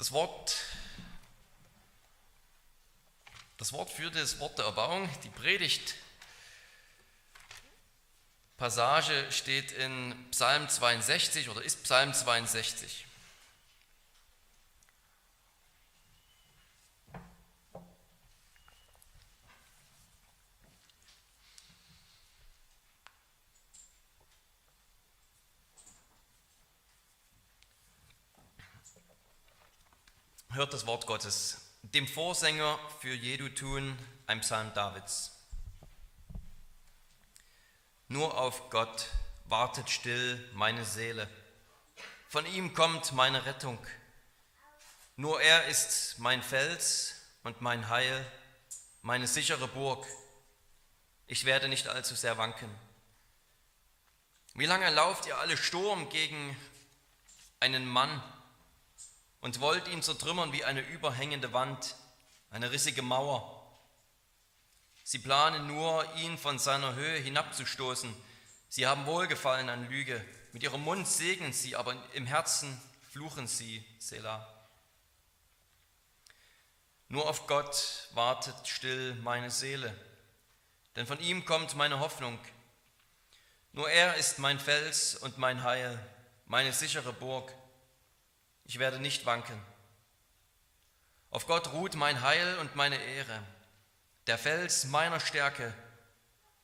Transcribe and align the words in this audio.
Das 0.00 0.12
Wort, 0.12 0.56
das 3.58 3.74
Wort 3.74 3.90
für 3.90 4.10
das 4.10 4.40
Wort 4.40 4.56
der 4.56 4.64
Erbauung, 4.64 5.10
die 5.24 5.28
Predigt, 5.28 5.94
Passage 8.56 9.30
steht 9.30 9.72
in 9.72 10.14
Psalm 10.30 10.70
62 10.70 11.50
oder 11.50 11.62
ist 11.62 11.82
Psalm 11.82 12.14
62. 12.14 13.08
Hört 30.60 30.74
das 30.74 30.86
Wort 30.86 31.06
Gottes, 31.06 31.56
dem 31.80 32.06
Vorsänger 32.06 32.78
für 33.00 33.14
Jedutun, 33.14 33.98
ein 34.26 34.42
Psalm 34.42 34.74
Davids. 34.74 35.32
Nur 38.08 38.36
auf 38.36 38.68
Gott 38.68 39.06
wartet 39.46 39.88
still 39.88 40.38
meine 40.52 40.84
Seele. 40.84 41.30
Von 42.28 42.44
ihm 42.44 42.74
kommt 42.74 43.12
meine 43.14 43.46
Rettung. 43.46 43.78
Nur 45.16 45.40
er 45.40 45.66
ist 45.68 46.18
mein 46.18 46.42
Fels 46.42 47.14
und 47.42 47.62
mein 47.62 47.88
Heil, 47.88 48.30
meine 49.00 49.28
sichere 49.28 49.66
Burg. 49.66 50.06
Ich 51.26 51.46
werde 51.46 51.68
nicht 51.68 51.88
allzu 51.88 52.14
sehr 52.14 52.36
wanken. 52.36 52.68
Wie 54.52 54.66
lange 54.66 54.90
lauft 54.90 55.24
ihr 55.24 55.38
alle 55.38 55.56
Sturm 55.56 56.10
gegen 56.10 56.54
einen 57.60 57.88
Mann? 57.88 58.22
Und 59.40 59.60
wollt 59.60 59.88
ihn 59.88 60.02
zertrümmern 60.02 60.52
wie 60.52 60.64
eine 60.64 60.80
überhängende 60.80 61.52
Wand, 61.52 61.96
eine 62.50 62.70
rissige 62.70 63.02
Mauer. 63.02 63.56
Sie 65.04 65.18
planen 65.18 65.66
nur, 65.66 66.04
ihn 66.16 66.38
von 66.38 66.58
seiner 66.58 66.94
Höhe 66.94 67.18
hinabzustoßen. 67.18 68.14
Sie 68.68 68.86
haben 68.86 69.06
Wohlgefallen 69.06 69.68
an 69.68 69.88
Lüge. 69.88 70.24
Mit 70.52 70.62
ihrem 70.62 70.82
Mund 70.82 71.06
segnen 71.08 71.52
sie, 71.52 71.76
aber 71.76 71.96
im 72.12 72.26
Herzen 72.26 72.80
fluchen 73.10 73.46
sie, 73.46 73.84
Selah. 73.98 74.46
Nur 77.08 77.28
auf 77.28 77.48
Gott 77.48 78.08
wartet 78.14 78.68
still 78.68 79.16
meine 79.16 79.50
Seele, 79.50 79.92
denn 80.94 81.08
von 81.08 81.18
ihm 81.18 81.44
kommt 81.44 81.74
meine 81.74 81.98
Hoffnung. 81.98 82.38
Nur 83.72 83.90
er 83.90 84.14
ist 84.14 84.38
mein 84.38 84.60
Fels 84.60 85.16
und 85.16 85.36
mein 85.36 85.64
Heil, 85.64 85.98
meine 86.46 86.72
sichere 86.72 87.12
Burg. 87.12 87.52
Ich 88.70 88.78
werde 88.78 89.00
nicht 89.00 89.26
wanken. 89.26 89.60
Auf 91.30 91.48
Gott 91.48 91.72
ruht 91.72 91.96
mein 91.96 92.20
Heil 92.20 92.56
und 92.58 92.76
meine 92.76 93.02
Ehre. 93.02 93.42
Der 94.28 94.38
Fels 94.38 94.84
meiner 94.84 95.18
Stärke, 95.18 95.74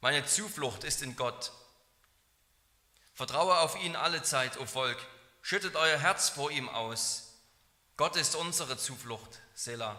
meine 0.00 0.24
Zuflucht 0.24 0.84
ist 0.84 1.02
in 1.02 1.16
Gott. 1.16 1.50
Vertraue 3.12 3.58
auf 3.58 3.82
ihn 3.82 3.96
alle 3.96 4.22
Zeit, 4.22 4.56
o 4.56 4.66
Volk. 4.66 5.04
Schüttet 5.42 5.74
euer 5.74 5.98
Herz 5.98 6.28
vor 6.28 6.52
ihm 6.52 6.68
aus. 6.68 7.40
Gott 7.96 8.14
ist 8.14 8.36
unsere 8.36 8.78
Zuflucht, 8.78 9.40
Selah. 9.54 9.98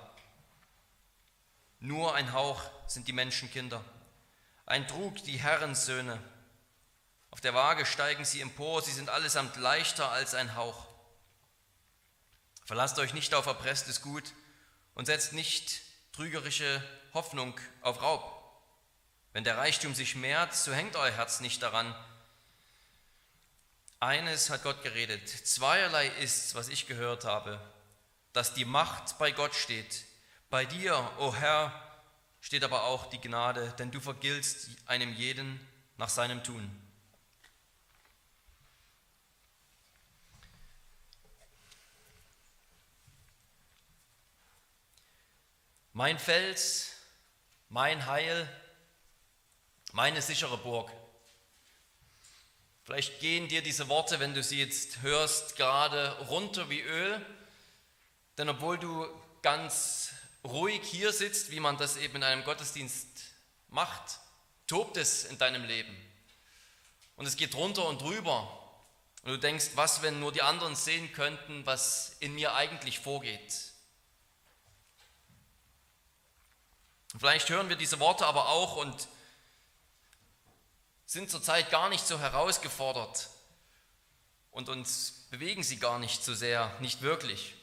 Nur 1.80 2.16
ein 2.16 2.32
Hauch 2.32 2.62
sind 2.88 3.10
die 3.10 3.14
Menschenkinder, 3.14 3.84
ein 4.66 4.88
Trug 4.88 5.22
die 5.26 5.40
Herrensöhne. 5.42 6.24
Auf 7.32 7.42
der 7.42 7.54
Waage 7.54 7.86
steigen 7.86 8.24
sie 8.24 8.40
empor, 8.40 8.82
sie 8.82 8.94
sind 8.94 9.10
allesamt 9.10 9.58
leichter 9.58 10.10
als 10.10 10.36
ein 10.36 10.56
Hauch. 10.56 10.87
Verlasst 12.68 13.00
euch 13.00 13.14
nicht 13.14 13.34
auf 13.34 13.46
erpresstes 13.46 14.02
Gut 14.02 14.34
und 14.94 15.06
setzt 15.06 15.32
nicht 15.32 15.82
trügerische 16.12 16.84
Hoffnung 17.14 17.58
auf 17.82 18.02
Raub. 18.02 18.44
Wenn 19.32 19.46
der 19.46 19.58
Reichtum 19.58 19.96
sich 19.96 20.16
mehrt, 20.16 20.54
so 20.54 20.74
hängt 20.74 20.98
euer 20.98 21.12
Herz 21.12 21.40
nicht 21.40 21.64
daran. 21.64 21.96
Eines 24.02 24.50
hat 24.50 24.64
Gott 24.64 24.84
geredet, 24.84 25.30
zweierlei 25.30 26.08
ist's, 26.20 26.56
was 26.56 26.68
ich 26.68 26.88
gehört 26.88 27.24
habe, 27.24 27.58
dass 28.34 28.54
die 28.54 28.66
Macht 28.66 29.18
bei 29.18 29.32
Gott 29.32 29.56
steht. 29.56 30.04
Bei 30.50 30.66
dir, 30.66 30.94
o 31.20 31.28
oh 31.28 31.36
Herr, 31.36 31.72
steht 32.42 32.66
aber 32.66 32.84
auch 32.84 33.06
die 33.06 33.22
Gnade, 33.22 33.74
denn 33.80 33.92
du 33.92 34.02
vergiltst 34.02 34.72
einem 34.88 35.14
jeden 35.14 35.66
nach 35.96 36.10
seinem 36.10 36.44
Tun. 36.44 36.70
Mein 45.98 46.20
Fels, 46.20 46.92
mein 47.70 48.06
Heil, 48.06 48.48
meine 49.94 50.22
sichere 50.22 50.60
Burg. 50.60 50.92
Vielleicht 52.84 53.20
gehen 53.20 53.48
dir 53.48 53.64
diese 53.64 53.90
Worte, 53.90 54.20
wenn 54.20 54.36
du 54.36 54.44
sie 54.44 54.60
jetzt 54.60 55.02
hörst, 55.02 55.56
gerade 55.56 56.16
runter 56.28 56.70
wie 56.70 56.82
Öl, 56.82 57.26
denn 58.38 58.48
obwohl 58.48 58.78
du 58.78 59.08
ganz 59.42 60.12
ruhig 60.44 60.84
hier 60.84 61.12
sitzt, 61.12 61.50
wie 61.50 61.60
man 61.60 61.80
das 61.80 61.98
eben 61.98 62.18
in 62.18 62.24
einem 62.24 62.44
Gottesdienst 62.44 63.08
macht, 63.70 64.20
tobt 64.68 64.98
es 64.98 65.24
in 65.24 65.40
deinem 65.40 65.64
Leben. 65.64 65.98
Und 67.16 67.26
es 67.26 67.38
geht 67.38 67.56
runter 67.56 67.88
und 67.88 68.04
drüber. 68.04 68.48
Und 69.24 69.32
du 69.32 69.40
denkst, 69.40 69.72
was, 69.74 70.04
wenn 70.04 70.20
nur 70.20 70.32
die 70.32 70.44
anderen 70.44 70.76
sehen 70.76 71.12
könnten, 71.12 71.66
was 71.66 72.18
in 72.20 72.36
mir 72.36 72.54
eigentlich 72.54 73.00
vorgeht. 73.00 73.74
Vielleicht 77.18 77.50
hören 77.50 77.70
wir 77.70 77.76
diese 77.76 78.00
Worte 78.00 78.26
aber 78.26 78.50
auch 78.50 78.76
und 78.76 79.08
sind 81.06 81.32
zurzeit 81.32 81.72
gar 81.72 81.90
nicht 81.90 82.06
so 82.06 82.20
herausgefordert 82.20 83.30
und 84.52 84.70
uns 84.70 85.26
bewegen 85.32 85.64
sie 85.64 85.80
gar 85.80 86.00
nicht 86.00 86.24
so 86.24 86.36
sehr, 86.36 86.76
nicht 86.80 87.02
wirklich. 87.02 87.56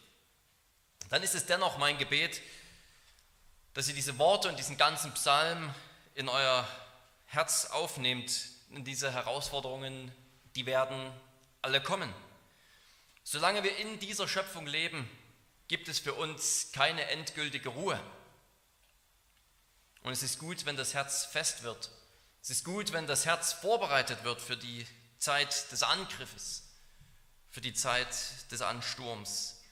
Dann 1.10 1.22
ist 1.22 1.34
es 1.34 1.46
dennoch 1.46 1.78
mein 1.78 1.98
Gebet, 1.98 2.40
dass 3.74 3.86
ihr 3.88 3.94
diese 3.94 4.18
Worte 4.18 4.48
und 4.48 4.58
diesen 4.58 4.76
ganzen 4.76 5.12
Psalm 5.14 5.72
in 6.14 6.28
euer 6.28 6.66
Herz 7.26 7.66
aufnehmt, 7.66 8.32
in 8.70 8.84
diese 8.84 9.12
Herausforderungen, 9.12 10.10
die 10.56 10.66
werden 10.66 11.12
alle 11.62 11.80
kommen. 11.80 12.12
Solange 13.22 13.62
wir 13.62 13.76
in 13.76 13.98
dieser 14.00 14.26
Schöpfung 14.26 14.66
leben, 14.66 15.08
gibt 15.68 15.88
es 15.88 15.98
für 15.98 16.14
uns 16.14 16.70
keine 16.72 17.06
endgültige 17.06 17.68
Ruhe. 17.68 18.00
Und 20.04 20.12
es 20.12 20.22
ist 20.22 20.38
gut, 20.38 20.66
wenn 20.66 20.76
das 20.76 20.94
Herz 20.94 21.24
fest 21.24 21.62
wird. 21.62 21.90
Es 22.42 22.50
ist 22.50 22.64
gut, 22.64 22.92
wenn 22.92 23.06
das 23.06 23.24
Herz 23.24 23.54
vorbereitet 23.54 24.22
wird 24.22 24.40
für 24.40 24.56
die 24.56 24.86
Zeit 25.18 25.72
des 25.72 25.82
Angriffes, 25.82 26.68
für 27.50 27.62
die 27.62 27.72
Zeit 27.72 28.14
des 28.50 28.60
Ansturms. 28.60 29.62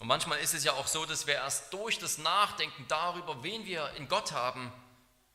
Und 0.00 0.06
manchmal 0.06 0.38
ist 0.38 0.54
es 0.54 0.64
ja 0.64 0.72
auch 0.72 0.86
so, 0.86 1.04
dass 1.04 1.26
wir 1.26 1.34
erst 1.34 1.74
durch 1.74 1.98
das 1.98 2.16
Nachdenken 2.16 2.86
darüber, 2.88 3.42
wen 3.42 3.66
wir 3.66 3.90
in 3.98 4.08
Gott 4.08 4.32
haben, 4.32 4.72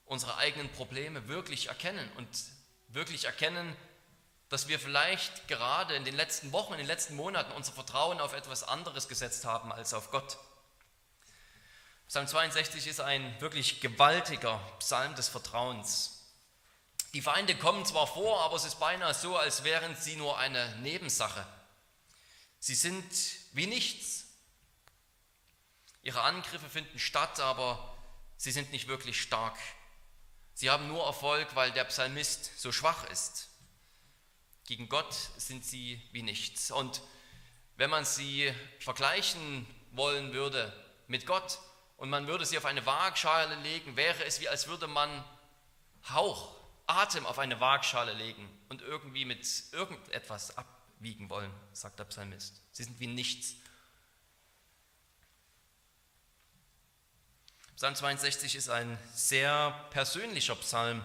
unsere 0.06 0.38
eigenen 0.38 0.72
Probleme 0.72 1.28
wirklich 1.28 1.68
erkennen 1.68 2.12
und 2.18 2.28
wirklich 2.88 3.26
erkennen, 3.26 3.76
dass 4.50 4.68
wir 4.68 4.80
vielleicht 4.80 5.48
gerade 5.48 5.96
in 5.96 6.04
den 6.04 6.16
letzten 6.16 6.52
Wochen, 6.52 6.74
in 6.74 6.80
den 6.80 6.88
letzten 6.88 7.16
Monaten 7.16 7.52
unser 7.52 7.74
Vertrauen 7.74 8.20
auf 8.20 8.34
etwas 8.34 8.64
anderes 8.64 9.08
gesetzt 9.08 9.46
haben 9.46 9.72
als 9.72 9.94
auf 9.94 10.10
Gott. 10.10 10.38
Psalm 12.08 12.28
62 12.28 12.88
ist 12.88 13.02
ein 13.02 13.42
wirklich 13.42 13.82
gewaltiger 13.82 14.58
Psalm 14.80 15.16
des 15.16 15.28
Vertrauens. 15.28 16.24
Die 17.14 17.22
Feinde 17.22 17.56
kommen 17.58 17.86
zwar 17.86 18.08
vor, 18.08 18.42
aber 18.42 18.56
es 18.56 18.66
ist 18.66 18.80
beinahe 18.80 19.14
so, 19.14 19.38
als 19.38 19.64
wären 19.64 19.96
sie 19.96 20.16
nur 20.16 20.38
eine 20.38 20.76
Nebensache. 20.78 21.46
Sie 22.60 22.76
sind 22.76 23.06
wie 23.54 23.68
nichts. 23.68 24.26
Ihre 26.04 26.22
Angriffe 26.22 26.70
finden 26.70 27.00
statt, 27.00 27.40
aber 27.40 27.98
sie 28.38 28.52
sind 28.52 28.72
nicht 28.72 28.88
wirklich 28.88 29.22
stark. 29.22 29.58
Sie 30.54 30.70
haben 30.70 30.88
nur 30.88 31.06
Erfolg, 31.06 31.56
weil 31.56 31.72
der 31.72 31.86
Psalmist 31.86 32.60
so 32.60 32.72
schwach 32.72 33.10
ist. 33.10 33.48
Gegen 34.68 34.90
Gott 34.90 35.14
sind 35.38 35.66
sie 35.66 36.02
wie 36.12 36.22
nichts. 36.22 36.70
Und 36.70 37.02
wenn 37.78 37.90
man 37.90 38.06
sie 38.06 38.54
vergleichen 38.80 39.68
wollen 39.92 40.34
würde 40.34 40.72
mit 41.08 41.26
Gott, 41.26 41.60
und 41.98 42.10
man 42.10 42.28
würde 42.28 42.46
sie 42.46 42.58
auf 42.58 42.66
eine 42.66 42.86
Waagschale 42.86 43.56
legen, 43.56 43.96
wäre 43.96 44.24
es 44.26 44.42
wie 44.42 44.50
als 44.50 44.68
würde 44.68 44.88
man 44.88 45.24
Hauch, 46.10 46.54
Atem 46.88 47.26
auf 47.26 47.40
eine 47.40 47.60
Waagschale 47.60 48.14
legen 48.14 48.48
und 48.70 48.82
irgendwie 48.82 49.26
mit 49.26 49.46
irgendetwas 49.72 50.58
abwiegen 50.58 51.30
wollen, 51.30 51.52
sagt 51.74 52.00
der 52.00 52.06
Psalmist. 52.06 52.62
Sie 52.72 52.84
sind 52.84 53.00
wie 53.00 53.08
nichts. 53.08 53.56
Psalm 57.76 57.96
62 57.96 58.56
ist 58.56 58.70
ein 58.70 58.98
sehr 59.14 59.72
persönlicher 59.90 60.56
Psalm. 60.56 61.04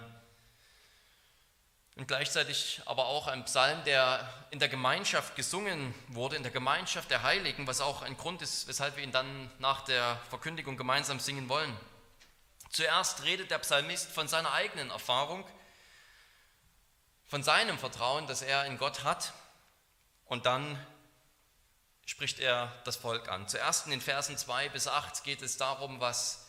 Und 2.00 2.06
gleichzeitig 2.06 2.80
aber 2.86 3.04
auch 3.04 3.26
ein 3.26 3.44
Psalm, 3.44 3.84
der 3.84 4.26
in 4.50 4.58
der 4.58 4.70
Gemeinschaft 4.70 5.36
gesungen 5.36 5.94
wurde, 6.08 6.34
in 6.34 6.42
der 6.42 6.50
Gemeinschaft 6.50 7.10
der 7.10 7.22
Heiligen, 7.22 7.66
was 7.66 7.82
auch 7.82 8.00
ein 8.00 8.16
Grund 8.16 8.40
ist, 8.40 8.66
weshalb 8.68 8.96
wir 8.96 9.04
ihn 9.04 9.12
dann 9.12 9.50
nach 9.58 9.82
der 9.82 10.18
Verkündigung 10.30 10.78
gemeinsam 10.78 11.20
singen 11.20 11.50
wollen. 11.50 11.76
Zuerst 12.70 13.24
redet 13.24 13.50
der 13.50 13.58
Psalmist 13.58 14.10
von 14.10 14.28
seiner 14.28 14.50
eigenen 14.54 14.88
Erfahrung, 14.88 15.46
von 17.26 17.42
seinem 17.42 17.78
Vertrauen, 17.78 18.26
das 18.26 18.40
er 18.40 18.64
in 18.64 18.78
Gott 18.78 19.04
hat, 19.04 19.34
und 20.24 20.46
dann 20.46 20.82
spricht 22.06 22.40
er 22.40 22.72
das 22.84 22.96
Volk 22.96 23.28
an. 23.28 23.46
Zuerst 23.46 23.84
in 23.84 23.90
den 23.90 24.00
Versen 24.00 24.38
2 24.38 24.70
bis 24.70 24.88
8 24.88 25.22
geht 25.22 25.42
es 25.42 25.58
darum, 25.58 26.00
was 26.00 26.46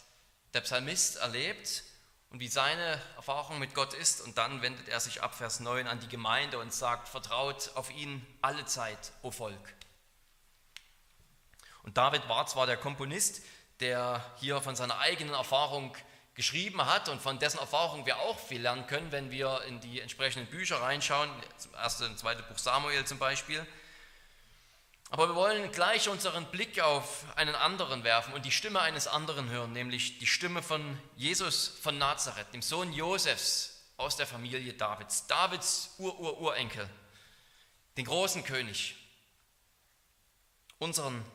der 0.54 0.62
Psalmist 0.62 1.18
erlebt 1.18 1.84
und 2.32 2.40
wie 2.40 2.48
seine 2.48 3.00
Erfahrung 3.18 3.60
mit 3.60 3.76
Gott 3.76 3.94
ist. 3.94 4.22
Und 4.22 4.38
dann 4.38 4.62
wendet 4.62 4.88
er 4.88 5.00
sich 5.00 5.22
ab 5.22 5.36
Vers 5.36 5.60
9 5.60 5.88
an 5.88 6.00
die 6.00 6.08
Gemeinde 6.08 6.60
und 6.60 6.74
sagt, 6.74 7.10
vertraut 7.10 7.72
auf 7.76 7.92
ihn 7.92 8.26
alle 8.42 8.66
Zeit, 8.66 9.12
o 9.22 9.32
Volk. 9.32 9.74
Und 11.84 11.98
David 11.98 12.28
war 12.30 12.48
zwar 12.48 12.66
der 12.66 12.78
Komponist, 12.78 13.44
der 13.80 14.24
hier 14.38 14.62
von 14.62 14.76
seiner 14.76 15.00
eigenen 15.00 15.34
Erfahrung 15.34 15.96
geschrieben 16.34 16.86
hat 16.86 17.10
und 17.10 17.22
von 17.22 17.40
dessen 17.40 17.60
Erfahrung 17.60 18.06
wir 18.06 18.20
auch 18.20 18.40
viel 18.40 18.62
lernen 18.62 18.88
können, 18.88 19.12
wenn 19.12 19.32
wir 19.32 19.64
in 19.68 19.82
die 19.82 20.00
entsprechenden 20.00 20.50
Bücher 20.50 20.82
reinschauen, 20.82 21.30
das 21.56 21.68
erste 21.74 22.06
und 22.06 22.18
zweite 22.18 22.44
Buch 22.44 22.58
Samuel 22.58 23.04
zum 23.06 23.18
Beispiel. 23.18 23.66
Aber 25.12 25.28
wir 25.28 25.36
wollen 25.36 25.70
gleich 25.74 26.08
unseren 26.08 26.46
Blick 26.46 26.80
auf 26.80 27.26
einen 27.36 27.54
anderen 27.54 28.06
werfen 28.06 28.34
und 28.34 28.46
die 28.46 28.52
Stimme 28.52 28.80
eines 28.80 29.08
anderen 29.08 29.50
hören, 29.50 29.74
nämlich 29.74 30.20
die 30.20 30.26
Stimme 30.26 30.64
von 30.64 30.98
Jesus 31.18 31.68
von 31.68 31.98
Nazareth, 31.98 32.54
dem 32.54 32.62
Sohn 32.62 32.94
Josefs 32.94 33.84
aus 33.98 34.16
der 34.16 34.26
Familie 34.26 34.72
Davids, 34.72 35.28
Davids 35.28 35.96
Ur-Ur-Urenkel, 35.98 36.90
den 37.98 38.06
großen 38.06 38.46
König, 38.46 38.96
unseren 40.80 41.26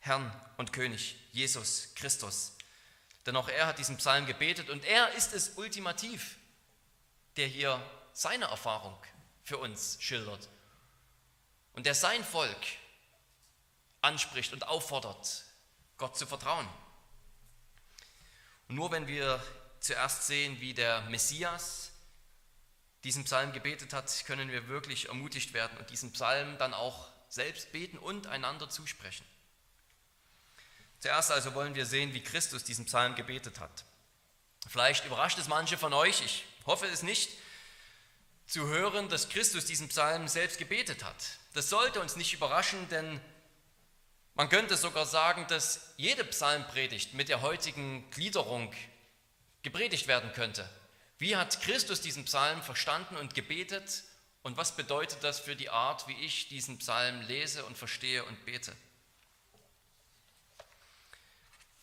Herrn 0.00 0.30
und 0.58 0.74
König, 0.74 1.16
Jesus 1.32 1.94
Christus. 1.94 2.58
Denn 3.24 3.36
auch 3.36 3.48
er 3.48 3.68
hat 3.68 3.78
diesen 3.78 3.96
Psalm 3.96 4.26
gebetet 4.26 4.68
und 4.68 4.84
er 4.84 5.14
ist 5.14 5.32
es 5.32 5.56
ultimativ, 5.56 6.36
der 7.38 7.46
hier 7.46 7.82
seine 8.12 8.44
Erfahrung 8.44 8.98
für 9.44 9.56
uns 9.56 9.96
schildert 9.98 10.46
und 11.72 11.86
der 11.86 11.94
sein 11.94 12.22
Volk 12.22 12.54
anspricht 14.00 14.52
und 14.52 14.66
auffordert, 14.66 15.44
Gott 15.96 16.16
zu 16.16 16.26
vertrauen. 16.26 16.68
Und 18.68 18.76
nur 18.76 18.90
wenn 18.90 19.06
wir 19.06 19.42
zuerst 19.80 20.26
sehen, 20.26 20.60
wie 20.60 20.74
der 20.74 21.02
Messias 21.02 21.90
diesen 23.04 23.24
Psalm 23.24 23.52
gebetet 23.52 23.92
hat, 23.92 24.24
können 24.26 24.50
wir 24.50 24.68
wirklich 24.68 25.08
ermutigt 25.08 25.54
werden 25.54 25.78
und 25.78 25.90
diesen 25.90 26.12
Psalm 26.12 26.58
dann 26.58 26.74
auch 26.74 27.08
selbst 27.28 27.72
beten 27.72 27.98
und 27.98 28.26
einander 28.26 28.68
zusprechen. 28.68 29.24
Zuerst 31.00 31.30
also 31.30 31.54
wollen 31.54 31.74
wir 31.74 31.86
sehen, 31.86 32.12
wie 32.12 32.22
Christus 32.22 32.64
diesen 32.64 32.86
Psalm 32.86 33.14
gebetet 33.14 33.60
hat. 33.60 33.84
Vielleicht 34.66 35.04
überrascht 35.04 35.38
es 35.38 35.48
manche 35.48 35.78
von 35.78 35.92
euch, 35.92 36.20
ich 36.22 36.44
hoffe 36.66 36.86
es 36.86 37.02
nicht, 37.02 37.30
zu 38.46 38.66
hören, 38.66 39.08
dass 39.08 39.28
Christus 39.28 39.66
diesen 39.66 39.88
Psalm 39.88 40.26
selbst 40.26 40.58
gebetet 40.58 41.04
hat. 41.04 41.16
Das 41.54 41.68
sollte 41.68 42.00
uns 42.00 42.16
nicht 42.16 42.32
überraschen, 42.32 42.88
denn 42.88 43.20
man 44.38 44.48
könnte 44.48 44.76
sogar 44.76 45.04
sagen, 45.04 45.46
dass 45.48 45.92
jede 45.96 46.22
Psalmpredigt 46.22 47.12
mit 47.12 47.28
der 47.28 47.42
heutigen 47.42 48.08
Gliederung 48.12 48.72
gepredigt 49.62 50.06
werden 50.06 50.32
könnte. 50.32 50.66
Wie 51.18 51.34
hat 51.34 51.60
Christus 51.60 52.00
diesen 52.00 52.24
Psalm 52.24 52.62
verstanden 52.62 53.16
und 53.16 53.34
gebetet 53.34 54.04
und 54.44 54.56
was 54.56 54.76
bedeutet 54.76 55.24
das 55.24 55.40
für 55.40 55.56
die 55.56 55.70
Art, 55.70 56.06
wie 56.06 56.16
ich 56.24 56.48
diesen 56.48 56.78
Psalm 56.78 57.20
lese 57.22 57.64
und 57.64 57.76
verstehe 57.76 58.24
und 58.24 58.44
bete? 58.44 58.72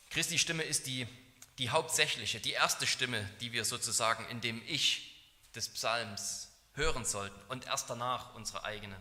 Christi 0.09 0.39
Stimme 0.39 0.63
ist 0.63 0.87
die, 0.87 1.07
die 1.57 1.71
hauptsächliche, 1.71 2.39
die 2.39 2.53
erste 2.53 2.87
Stimme, 2.87 3.29
die 3.41 3.51
wir 3.51 3.65
sozusagen 3.65 4.25
in 4.29 4.39
dem 4.39 4.61
Ich 4.65 5.21
des 5.55 5.67
Psalms 5.67 6.47
hören 6.75 7.03
sollten 7.03 7.39
und 7.49 7.65
erst 7.65 7.89
danach 7.89 8.33
unsere 8.33 8.63
eigene. 8.63 8.95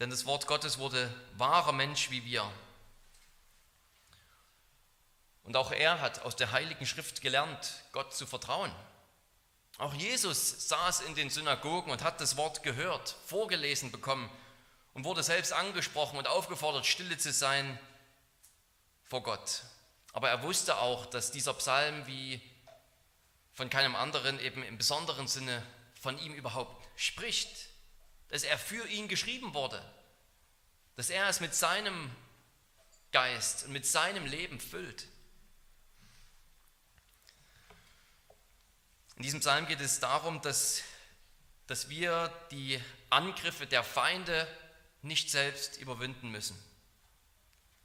Denn 0.00 0.10
das 0.10 0.26
Wort 0.26 0.46
Gottes 0.46 0.78
wurde 0.78 1.12
wahrer 1.36 1.72
Mensch 1.72 2.10
wie 2.10 2.24
wir. 2.24 2.48
Und 5.42 5.56
auch 5.56 5.72
er 5.72 6.00
hat 6.00 6.20
aus 6.20 6.36
der 6.36 6.52
Heiligen 6.52 6.86
Schrift 6.86 7.20
gelernt, 7.20 7.82
Gott 7.92 8.14
zu 8.14 8.26
vertrauen. 8.26 8.72
Auch 9.78 9.94
Jesus 9.94 10.68
saß 10.68 11.00
in 11.00 11.14
den 11.14 11.30
Synagogen 11.30 11.90
und 11.90 12.02
hat 12.02 12.20
das 12.20 12.36
Wort 12.36 12.62
gehört, 12.62 13.16
vorgelesen 13.26 13.90
bekommen 13.90 14.28
und 14.94 15.04
wurde 15.04 15.22
selbst 15.22 15.52
angesprochen 15.52 16.18
und 16.18 16.28
aufgefordert, 16.28 16.84
stille 16.84 17.16
zu 17.16 17.32
sein 17.32 17.78
vor 19.04 19.22
Gott. 19.22 19.62
Aber 20.12 20.28
er 20.28 20.42
wusste 20.42 20.78
auch, 20.78 21.06
dass 21.06 21.30
dieser 21.30 21.54
Psalm 21.54 22.06
wie 22.06 22.40
von 23.54 23.70
keinem 23.70 23.96
anderen 23.96 24.38
eben 24.40 24.62
im 24.62 24.78
besonderen 24.78 25.28
Sinne 25.28 25.64
von 26.00 26.18
ihm 26.18 26.34
überhaupt 26.34 26.86
spricht 26.96 27.67
dass 28.28 28.42
er 28.42 28.58
für 28.58 28.86
ihn 28.88 29.08
geschrieben 29.08 29.54
wurde, 29.54 29.82
dass 30.96 31.10
er 31.10 31.28
es 31.28 31.40
mit 31.40 31.54
seinem 31.54 32.10
Geist 33.12 33.64
und 33.64 33.72
mit 33.72 33.86
seinem 33.86 34.26
Leben 34.26 34.60
füllt. 34.60 35.06
In 39.16 39.22
diesem 39.22 39.40
Psalm 39.40 39.66
geht 39.66 39.80
es 39.80 39.98
darum, 39.98 40.40
dass, 40.42 40.82
dass 41.66 41.88
wir 41.88 42.28
die 42.50 42.80
Angriffe 43.10 43.66
der 43.66 43.82
Feinde 43.82 44.46
nicht 45.02 45.30
selbst 45.30 45.78
überwinden 45.78 46.30
müssen, 46.30 46.56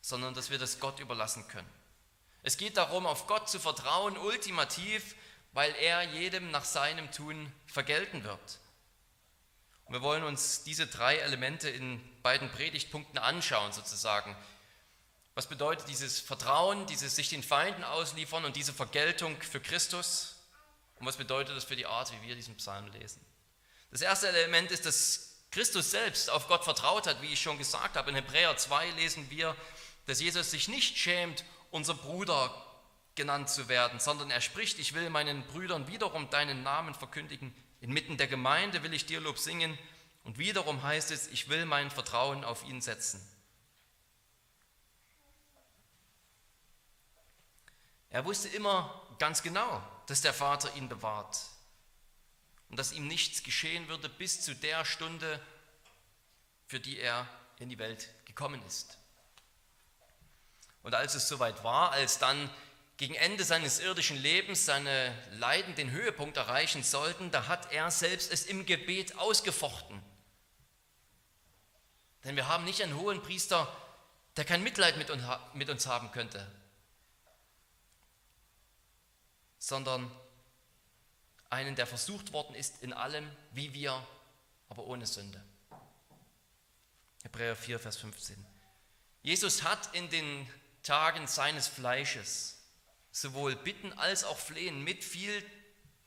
sondern 0.02 0.34
dass 0.34 0.50
wir 0.50 0.60
das 0.60 0.80
Gott 0.80 1.00
überlassen 1.00 1.48
können. 1.48 1.70
Es 2.44 2.58
geht 2.58 2.78
darum, 2.78 3.06
auf 3.06 3.26
Gott 3.26 3.50
zu 3.50 3.60
vertrauen, 3.60 4.18
ultimativ, 4.18 5.16
weil 5.54 5.74
er 5.76 6.04
jedem 6.04 6.52
nach 6.52 6.66
seinem 6.66 7.10
Tun 7.12 7.52
vergelten 7.68 8.24
wird. 8.24 8.60
Wir 9.94 10.02
wollen 10.02 10.24
uns 10.24 10.64
diese 10.64 10.88
drei 10.88 11.18
Elemente 11.18 11.70
in 11.70 12.02
beiden 12.24 12.50
Predigtpunkten 12.50 13.20
anschauen, 13.20 13.72
sozusagen. 13.74 14.36
Was 15.36 15.46
bedeutet 15.46 15.88
dieses 15.88 16.20
Vertrauen, 16.20 16.88
dieses 16.88 17.16
sich 17.16 17.30
den 17.30 17.44
Feinden 17.44 17.84
ausliefern 17.84 18.44
und 18.44 18.56
diese 18.56 18.74
Vergeltung 18.74 19.40
für 19.40 19.60
Christus? 19.60 20.38
Und 20.96 21.06
was 21.06 21.18
bedeutet 21.18 21.56
das 21.56 21.66
für 21.66 21.76
die 21.76 21.86
Art, 21.86 22.12
wie 22.12 22.28
wir 22.28 22.34
diesen 22.34 22.58
Psalm 22.58 22.88
lesen? 22.94 23.24
Das 23.92 24.02
erste 24.02 24.30
Element 24.30 24.72
ist, 24.72 24.88
dass 24.88 25.44
Christus 25.52 25.92
selbst 25.92 26.32
auf 26.32 26.48
Gott 26.48 26.64
vertraut 26.64 27.06
hat, 27.06 27.22
wie 27.22 27.32
ich 27.32 27.40
schon 27.40 27.60
gesagt 27.60 27.96
habe. 27.96 28.10
In 28.10 28.16
Hebräer 28.16 28.58
2 28.58 28.90
lesen 28.94 29.30
wir, 29.30 29.56
dass 30.08 30.20
Jesus 30.20 30.50
sich 30.50 30.70
nicht 30.70 30.98
schämt, 30.98 31.46
unser 31.70 31.94
Bruder 31.94 32.52
genannt 33.14 33.48
zu 33.48 33.70
werden, 33.70 34.00
sondern 34.00 34.32
er 34.32 34.42
spricht, 34.42 34.80
ich 34.80 34.96
will 34.96 35.12
meinen 35.12 35.46
Brüdern 35.46 35.88
wiederum 35.88 36.32
deinen 36.32 36.64
Namen 36.64 36.96
verkündigen, 36.96 37.54
Inmitten 37.84 38.16
der 38.16 38.28
Gemeinde 38.28 38.82
will 38.82 38.94
ich 38.94 39.08
dir 39.08 39.20
Lob 39.20 39.38
singen 39.38 39.78
und 40.24 40.38
wiederum 40.38 40.84
heißt 40.84 41.12
es, 41.12 41.28
ich 41.28 41.50
will 41.50 41.66
mein 41.66 41.92
Vertrauen 41.92 42.46
auf 42.46 42.64
ihn 42.64 42.80
setzen. 42.80 43.22
Er 48.10 48.24
wusste 48.24 48.48
immer 48.48 49.06
ganz 49.20 49.44
genau, 49.44 49.86
dass 50.08 50.22
der 50.22 50.34
Vater 50.34 50.74
ihn 50.78 50.88
bewahrt 50.88 51.38
und 52.70 52.80
dass 52.80 52.94
ihm 52.94 53.06
nichts 53.06 53.44
geschehen 53.44 53.90
würde 53.90 54.08
bis 54.08 54.40
zu 54.40 54.56
der 54.56 54.86
Stunde, 54.86 55.46
für 56.68 56.80
die 56.80 56.98
er 56.98 57.28
in 57.60 57.68
die 57.68 57.80
Welt 57.80 58.08
gekommen 58.24 58.64
ist. 58.66 58.98
Und 60.84 60.96
als 60.96 61.16
es 61.16 61.28
soweit 61.28 61.66
war, 61.66 61.92
als 61.92 62.18
dann 62.18 62.50
gegen 63.04 63.16
Ende 63.16 63.44
seines 63.44 63.82
irdischen 63.82 64.16
Lebens 64.16 64.66
seine 64.66 65.14
Leiden 65.34 65.76
den 65.76 65.92
Höhepunkt 65.92 66.38
erreichen 66.38 66.84
sollten, 66.84 67.32
da 67.32 67.50
hat 67.50 67.74
er 67.74 67.92
selbst 67.92 68.32
es 68.32 68.46
im 68.46 68.66
Gebet 68.66 69.18
ausgefochten. 69.18 70.02
Denn 72.24 72.38
wir 72.38 72.48
haben 72.48 72.64
nicht 72.64 72.82
einen 72.82 72.96
hohen 72.96 73.22
Priester, 73.22 73.68
der 74.38 74.46
kein 74.46 74.64
Mitleid 74.64 74.96
mit 74.96 75.70
uns 75.70 75.86
haben 75.86 76.12
könnte, 76.12 76.50
sondern 79.60 80.10
einen, 81.50 81.76
der 81.76 81.88
versucht 81.88 82.32
worden 82.32 82.56
ist 82.56 82.84
in 82.84 82.94
allem, 82.94 83.30
wie 83.52 83.74
wir, 83.74 84.02
aber 84.70 84.86
ohne 84.86 85.08
Sünde. 85.08 85.44
Hebräer 87.24 87.58
4, 87.58 87.82
Vers 87.82 87.98
15. 87.98 88.46
Jesus 89.24 89.64
hat 89.64 89.94
in 89.94 90.10
den 90.10 90.50
Tagen 90.84 91.28
seines 91.28 91.68
Fleisches 91.68 92.63
sowohl 93.14 93.56
bitten 93.56 93.94
als 93.94 94.26
auch 94.26 94.38
flehen, 94.38 94.84
mit 94.84 95.04
viel 95.04 95.46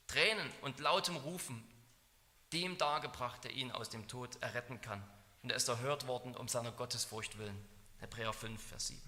Tränen 0.09 0.51
und 0.61 0.81
lautem 0.81 1.17
Rufen, 1.17 1.67
dem 2.53 2.77
dargebracht, 2.77 3.45
der 3.45 3.53
ihn 3.53 3.71
aus 3.73 3.89
dem 3.89 4.07
Tod 4.09 4.37
erretten 4.43 4.81
kann. 4.81 5.03
Und 5.43 5.51
er 5.51 5.57
ist 5.57 5.69
erhört 5.69 6.07
worden 6.07 6.37
um 6.37 6.49
seiner 6.49 6.73
Gottesfurcht 6.73 7.39
willen. 7.39 7.57
Hebräer 8.01 8.33
5, 8.33 8.61
Vers 8.61 8.89
7. 8.89 9.01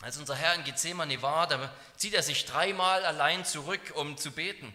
Als 0.00 0.16
unser 0.16 0.34
Herr 0.34 0.54
in 0.54 0.64
Gethsemane 0.64 1.20
war, 1.22 1.46
da 1.46 1.72
zieht 1.96 2.14
er 2.14 2.22
sich 2.22 2.46
dreimal 2.46 3.04
allein 3.04 3.44
zurück, 3.44 3.92
um 3.94 4.16
zu 4.16 4.32
beten 4.32 4.74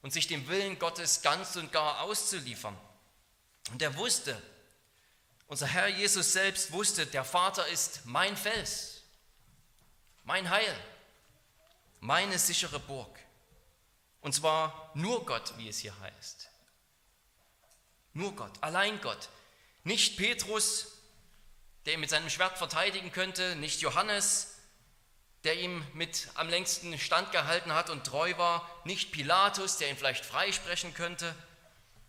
und 0.00 0.12
sich 0.12 0.26
dem 0.26 0.48
Willen 0.48 0.78
Gottes 0.78 1.22
ganz 1.22 1.54
und 1.56 1.70
gar 1.70 2.00
auszuliefern. 2.00 2.76
Und 3.70 3.82
er 3.82 3.94
wusste, 3.96 4.40
unser 5.48 5.66
Herr 5.66 5.88
Jesus 5.88 6.32
selbst 6.32 6.72
wusste, 6.72 7.06
der 7.06 7.24
Vater 7.24 7.66
ist 7.68 8.06
mein 8.06 8.36
Fels, 8.36 9.02
mein 10.24 10.48
Heil, 10.48 10.76
meine 12.04 12.38
sichere 12.38 12.78
Burg. 12.80 13.18
Und 14.20 14.34
zwar 14.34 14.90
nur 14.92 15.24
Gott, 15.24 15.56
wie 15.56 15.70
es 15.70 15.78
hier 15.78 15.98
heißt. 16.00 16.50
Nur 18.12 18.36
Gott, 18.36 18.52
allein 18.60 19.00
Gott. 19.00 19.30
Nicht 19.84 20.18
Petrus, 20.18 20.98
der 21.86 21.94
ihn 21.94 22.00
mit 22.00 22.10
seinem 22.10 22.28
Schwert 22.28 22.58
verteidigen 22.58 23.10
könnte, 23.10 23.56
nicht 23.56 23.80
Johannes, 23.80 24.58
der 25.44 25.58
ihm 25.58 25.82
mit 25.94 26.28
am 26.34 26.50
längsten 26.50 26.98
Stand 26.98 27.32
gehalten 27.32 27.72
hat 27.72 27.88
und 27.88 28.04
treu 28.04 28.36
war, 28.36 28.68
nicht 28.84 29.10
Pilatus, 29.10 29.78
der 29.78 29.88
ihn 29.88 29.96
vielleicht 29.96 30.26
freisprechen 30.26 30.92
könnte, 30.92 31.34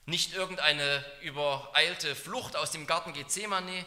nicht 0.06 0.34
irgendeine 0.34 1.06
übereilte 1.22 2.18
Flucht 2.18 2.58
aus 2.58 2.72
dem 2.72 2.86
Garten 2.86 3.14
Gethsemane, 3.14 3.86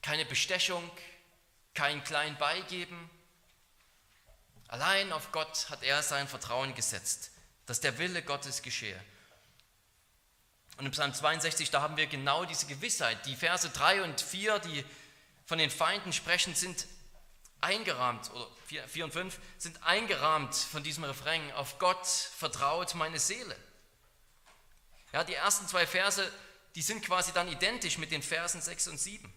keine 0.00 0.24
Bestechung, 0.24 0.90
kein 1.74 2.02
klein 2.02 2.38
Beigeben. 2.38 3.10
Allein 4.72 5.12
auf 5.12 5.32
Gott 5.32 5.68
hat 5.68 5.82
er 5.82 6.02
sein 6.02 6.26
Vertrauen 6.26 6.74
gesetzt, 6.74 7.30
dass 7.66 7.80
der 7.80 7.98
Wille 7.98 8.22
Gottes 8.22 8.62
geschehe. 8.62 8.98
Und 10.78 10.86
im 10.86 10.92
Psalm 10.92 11.12
62, 11.12 11.70
da 11.70 11.82
haben 11.82 11.98
wir 11.98 12.06
genau 12.06 12.46
diese 12.46 12.64
Gewissheit. 12.64 13.26
Die 13.26 13.36
Verse 13.36 13.68
3 13.68 14.02
und 14.02 14.18
4, 14.22 14.60
die 14.60 14.82
von 15.44 15.58
den 15.58 15.70
Feinden 15.70 16.14
sprechen, 16.14 16.54
sind 16.54 16.86
eingerahmt, 17.60 18.30
oder 18.30 18.48
4 18.86 19.04
und 19.04 19.12
5 19.12 19.38
sind 19.58 19.82
eingerahmt 19.82 20.54
von 20.54 20.82
diesem 20.82 21.04
Refrain, 21.04 21.52
auf 21.52 21.78
Gott 21.78 22.06
vertraut 22.06 22.94
meine 22.94 23.18
Seele. 23.18 23.54
Ja, 25.12 25.22
die 25.22 25.34
ersten 25.34 25.68
zwei 25.68 25.86
Verse, 25.86 26.26
die 26.76 26.82
sind 26.82 27.04
quasi 27.04 27.32
dann 27.32 27.48
identisch 27.48 27.98
mit 27.98 28.10
den 28.10 28.22
Versen 28.22 28.62
6 28.62 28.88
und 28.88 28.98
7. 28.98 29.30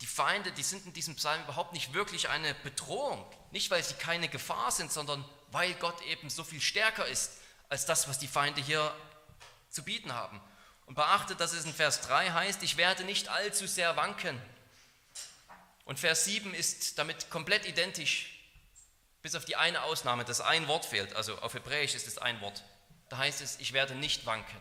Die 0.00 0.06
Feinde, 0.06 0.50
die 0.50 0.64
sind 0.64 0.84
in 0.84 0.92
diesem 0.92 1.14
Psalm 1.14 1.44
überhaupt 1.44 1.72
nicht 1.74 1.92
wirklich 1.92 2.28
eine 2.28 2.54
Bedrohung. 2.54 3.24
Nicht, 3.52 3.70
weil 3.70 3.84
sie 3.84 3.94
keine 3.94 4.28
Gefahr 4.28 4.72
sind, 4.72 4.90
sondern 4.90 5.24
weil 5.52 5.74
Gott 5.74 6.02
eben 6.02 6.28
so 6.28 6.42
viel 6.42 6.60
stärker 6.60 7.06
ist 7.06 7.32
als 7.68 7.86
das, 7.86 8.08
was 8.08 8.18
die 8.18 8.28
Feinde 8.28 8.60
hier 8.60 8.92
zu 9.70 9.84
bieten 9.84 10.12
haben. 10.12 10.40
Und 10.86 10.96
beachtet, 10.96 11.38
dass 11.40 11.52
es 11.52 11.64
in 11.64 11.72
Vers 11.72 12.00
3 12.00 12.32
heißt, 12.32 12.62
ich 12.64 12.76
werde 12.76 13.04
nicht 13.04 13.28
allzu 13.28 13.66
sehr 13.66 13.96
wanken 13.96 14.40
und 15.84 15.98
Vers 15.98 16.24
7 16.24 16.54
ist 16.54 16.98
damit 16.98 17.30
komplett 17.30 17.66
identisch, 17.66 18.38
bis 19.20 19.34
auf 19.34 19.44
die 19.44 19.56
eine 19.56 19.82
Ausnahme, 19.82 20.24
dass 20.24 20.40
ein 20.40 20.68
Wort 20.68 20.84
fehlt. 20.84 21.14
Also 21.14 21.38
auf 21.38 21.54
Hebräisch 21.54 21.94
ist 21.94 22.06
es 22.06 22.18
ein 22.18 22.40
Wort. 22.40 22.64
Da 23.08 23.18
heißt 23.18 23.40
es, 23.40 23.58
ich 23.60 23.72
werde 23.72 23.94
nicht 23.94 24.26
wanken. 24.26 24.60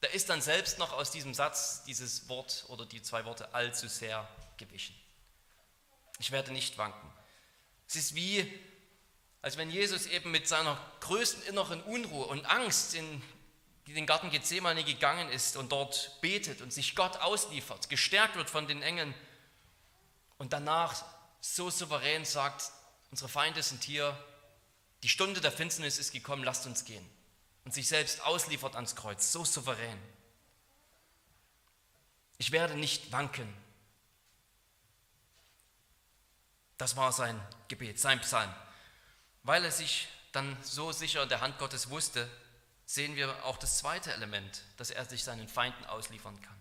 Da 0.00 0.08
ist 0.08 0.28
dann 0.30 0.40
selbst 0.40 0.78
noch 0.78 0.92
aus 0.92 1.10
diesem 1.10 1.34
Satz 1.34 1.84
dieses 1.84 2.28
Wort 2.28 2.64
oder 2.68 2.86
die 2.86 3.02
zwei 3.02 3.24
Worte 3.24 3.54
allzu 3.54 3.88
sehr 3.88 4.28
gewichen. 4.56 4.94
Ich 6.18 6.30
werde 6.30 6.52
nicht 6.52 6.78
wanken. 6.78 7.12
Es 7.88 7.96
ist 7.96 8.14
wie, 8.14 8.52
als 9.42 9.56
wenn 9.56 9.70
Jesus 9.70 10.06
eben 10.06 10.30
mit 10.30 10.48
seiner 10.48 10.78
größten 11.00 11.42
inneren 11.44 11.82
Unruhe 11.82 12.26
und 12.26 12.44
Angst 12.46 12.94
in 12.94 13.22
den 13.86 14.06
Garten 14.06 14.30
Gethsemane 14.30 14.82
gegangen 14.82 15.28
ist 15.30 15.56
und 15.56 15.70
dort 15.70 16.20
betet 16.20 16.60
und 16.60 16.72
sich 16.72 16.96
Gott 16.96 17.18
ausliefert, 17.18 17.88
gestärkt 17.88 18.36
wird 18.36 18.50
von 18.50 18.66
den 18.66 18.82
Engeln 18.82 19.14
und 20.38 20.52
danach 20.52 21.04
so 21.40 21.70
souverän 21.70 22.24
sagt, 22.24 22.72
unsere 23.10 23.28
Feinde 23.28 23.62
sind 23.62 23.84
hier, 23.84 24.18
die 25.02 25.08
Stunde 25.08 25.40
der 25.40 25.52
Finsternis 25.52 25.98
ist 25.98 26.12
gekommen, 26.12 26.42
lasst 26.42 26.66
uns 26.66 26.84
gehen. 26.84 27.08
Und 27.64 27.74
sich 27.74 27.88
selbst 27.88 28.24
ausliefert 28.24 28.74
ans 28.74 28.94
Kreuz, 28.94 29.32
so 29.32 29.44
souverän. 29.44 29.98
Ich 32.38 32.52
werde 32.52 32.74
nicht 32.74 33.12
wanken. 33.12 33.52
Das 36.78 36.96
war 36.96 37.12
sein 37.12 37.40
Gebet, 37.68 37.98
sein 37.98 38.20
Psalm. 38.20 38.52
Weil 39.42 39.64
er 39.64 39.72
sich 39.72 40.08
dann 40.32 40.56
so 40.62 40.92
sicher 40.92 41.22
in 41.22 41.28
der 41.28 41.40
Hand 41.40 41.58
Gottes 41.58 41.90
wusste, 41.90 42.28
sehen 42.84 43.16
wir 43.16 43.44
auch 43.44 43.56
das 43.56 43.78
zweite 43.78 44.12
Element, 44.12 44.62
dass 44.76 44.90
er 44.90 45.04
sich 45.04 45.24
seinen 45.24 45.48
Feinden 45.48 45.84
ausliefern 45.86 46.40
kann. 46.42 46.56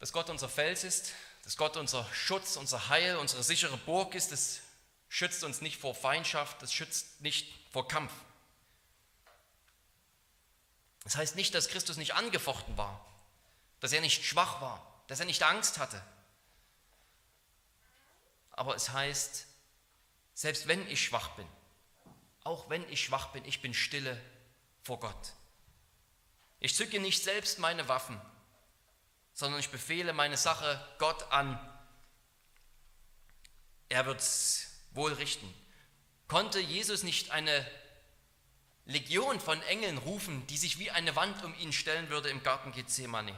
dass 0.00 0.12
Gott 0.12 0.30
unser 0.30 0.48
Fels 0.48 0.82
ist, 0.82 1.12
dass 1.44 1.56
Gott 1.56 1.76
unser 1.76 2.04
Schutz, 2.12 2.56
unser 2.56 2.88
Heil, 2.88 3.16
unsere 3.16 3.42
sichere 3.42 3.76
Burg 3.76 4.14
ist. 4.14 4.32
Das 4.32 4.60
schützt 5.08 5.44
uns 5.44 5.60
nicht 5.60 5.78
vor 5.78 5.94
Feindschaft, 5.94 6.60
das 6.62 6.72
schützt 6.72 7.20
nicht 7.20 7.52
vor 7.70 7.86
Kampf. 7.86 8.12
Das 11.04 11.16
heißt 11.16 11.36
nicht, 11.36 11.54
dass 11.54 11.68
Christus 11.68 11.96
nicht 11.96 12.14
angefochten 12.14 12.76
war, 12.76 13.04
dass 13.80 13.92
er 13.92 14.00
nicht 14.00 14.24
schwach 14.24 14.60
war, 14.60 15.04
dass 15.06 15.20
er 15.20 15.26
nicht 15.26 15.42
Angst 15.42 15.78
hatte. 15.78 16.02
Aber 18.60 18.74
es 18.74 18.90
heißt, 18.90 19.46
selbst 20.34 20.68
wenn 20.68 20.86
ich 20.88 21.02
schwach 21.02 21.30
bin, 21.30 21.46
auch 22.44 22.68
wenn 22.68 22.86
ich 22.90 23.02
schwach 23.02 23.28
bin, 23.28 23.42
ich 23.46 23.62
bin 23.62 23.72
stille 23.72 24.20
vor 24.82 25.00
Gott. 25.00 25.32
Ich 26.58 26.74
zücke 26.76 27.00
nicht 27.00 27.22
selbst 27.22 27.58
meine 27.58 27.88
Waffen, 27.88 28.20
sondern 29.32 29.60
ich 29.60 29.70
befehle 29.70 30.12
meine 30.12 30.36
Sache 30.36 30.78
Gott 30.98 31.32
an. 31.32 31.58
Er 33.88 34.04
wird 34.04 34.20
es 34.20 34.68
wohl 34.90 35.14
richten. 35.14 35.50
Konnte 36.28 36.60
Jesus 36.60 37.02
nicht 37.02 37.30
eine 37.30 37.66
Legion 38.84 39.40
von 39.40 39.62
Engeln 39.62 39.96
rufen, 39.96 40.46
die 40.48 40.58
sich 40.58 40.78
wie 40.78 40.90
eine 40.90 41.16
Wand 41.16 41.42
um 41.44 41.54
ihn 41.60 41.72
stellen 41.72 42.10
würde 42.10 42.28
im 42.28 42.42
Garten 42.42 42.72
Gethsemane? 42.72 43.34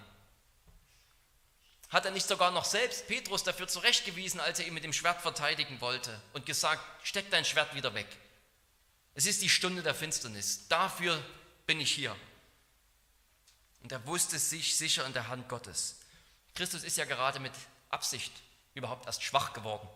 Hat 1.92 2.06
er 2.06 2.10
nicht 2.10 2.26
sogar 2.26 2.50
noch 2.50 2.64
selbst 2.64 3.06
Petrus 3.06 3.44
dafür 3.44 3.68
zurechtgewiesen, 3.68 4.40
als 4.40 4.58
er 4.58 4.66
ihn 4.66 4.72
mit 4.72 4.82
dem 4.82 4.94
Schwert 4.94 5.20
verteidigen 5.20 5.80
wollte 5.82 6.18
und 6.32 6.46
gesagt, 6.46 6.82
steck 7.06 7.30
dein 7.30 7.44
Schwert 7.44 7.74
wieder 7.74 7.92
weg. 7.92 8.06
Es 9.14 9.26
ist 9.26 9.42
die 9.42 9.50
Stunde 9.50 9.82
der 9.82 9.94
Finsternis. 9.94 10.68
Dafür 10.68 11.22
bin 11.66 11.80
ich 11.80 11.92
hier. 11.92 12.16
Und 13.82 13.92
er 13.92 14.06
wusste 14.06 14.38
sich 14.38 14.76
sicher 14.76 15.04
in 15.04 15.12
der 15.12 15.28
Hand 15.28 15.50
Gottes. 15.50 15.98
Christus 16.54 16.82
ist 16.82 16.96
ja 16.96 17.04
gerade 17.04 17.40
mit 17.40 17.52
Absicht 17.90 18.32
überhaupt 18.72 19.06
erst 19.06 19.22
schwach 19.22 19.52
geworden. 19.52 19.86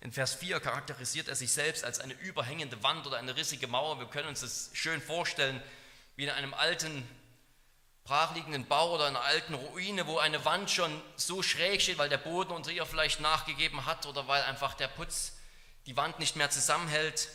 In 0.00 0.12
Vers 0.12 0.34
4 0.34 0.60
charakterisiert 0.60 1.28
er 1.28 1.36
sich 1.36 1.52
selbst 1.52 1.84
als 1.84 2.00
eine 2.00 2.14
überhängende 2.14 2.82
Wand 2.82 3.06
oder 3.06 3.18
eine 3.18 3.36
rissige 3.36 3.66
Mauer. 3.66 3.98
Wir 3.98 4.06
können 4.06 4.28
uns 4.28 4.40
das 4.40 4.70
schön 4.72 5.02
vorstellen, 5.02 5.62
wie 6.16 6.24
in 6.24 6.30
einem 6.30 6.54
alten, 6.54 7.06
brachliegenden 8.04 8.66
Bau 8.66 8.94
oder 8.94 9.06
einer 9.06 9.20
alten 9.20 9.54
Ruine, 9.54 10.06
wo 10.06 10.18
eine 10.18 10.44
Wand 10.44 10.70
schon 10.70 11.00
so 11.16 11.42
schräg 11.42 11.80
steht, 11.80 11.98
weil 11.98 12.08
der 12.08 12.18
Boden 12.18 12.52
unter 12.52 12.70
ihr 12.70 12.84
vielleicht 12.84 13.20
nachgegeben 13.20 13.86
hat 13.86 14.06
oder 14.06 14.26
weil 14.26 14.42
einfach 14.42 14.74
der 14.74 14.88
Putz 14.88 15.34
die 15.86 15.96
Wand 15.96 16.18
nicht 16.18 16.36
mehr 16.36 16.50
zusammenhält. 16.50 17.28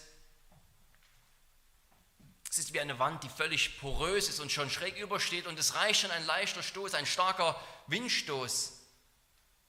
Es 2.50 2.58
ist 2.58 2.74
wie 2.74 2.82
eine 2.82 3.00
Wand, 3.00 3.24
die 3.24 3.30
völlig 3.30 3.80
porös 3.80 4.30
ist 4.30 4.40
und 4.40 4.52
schon 4.52 4.70
schräg 4.70 4.98
übersteht 4.98 5.48
und 5.48 5.58
es 5.60 5.76
reicht 5.76 6.02
schon 6.02 6.12
ein 6.12 6.26
leichter 6.26 6.64
Stoß, 6.64 6.94
ein 6.96 7.06
starker 7.06 7.60
Windstoß 7.88 8.74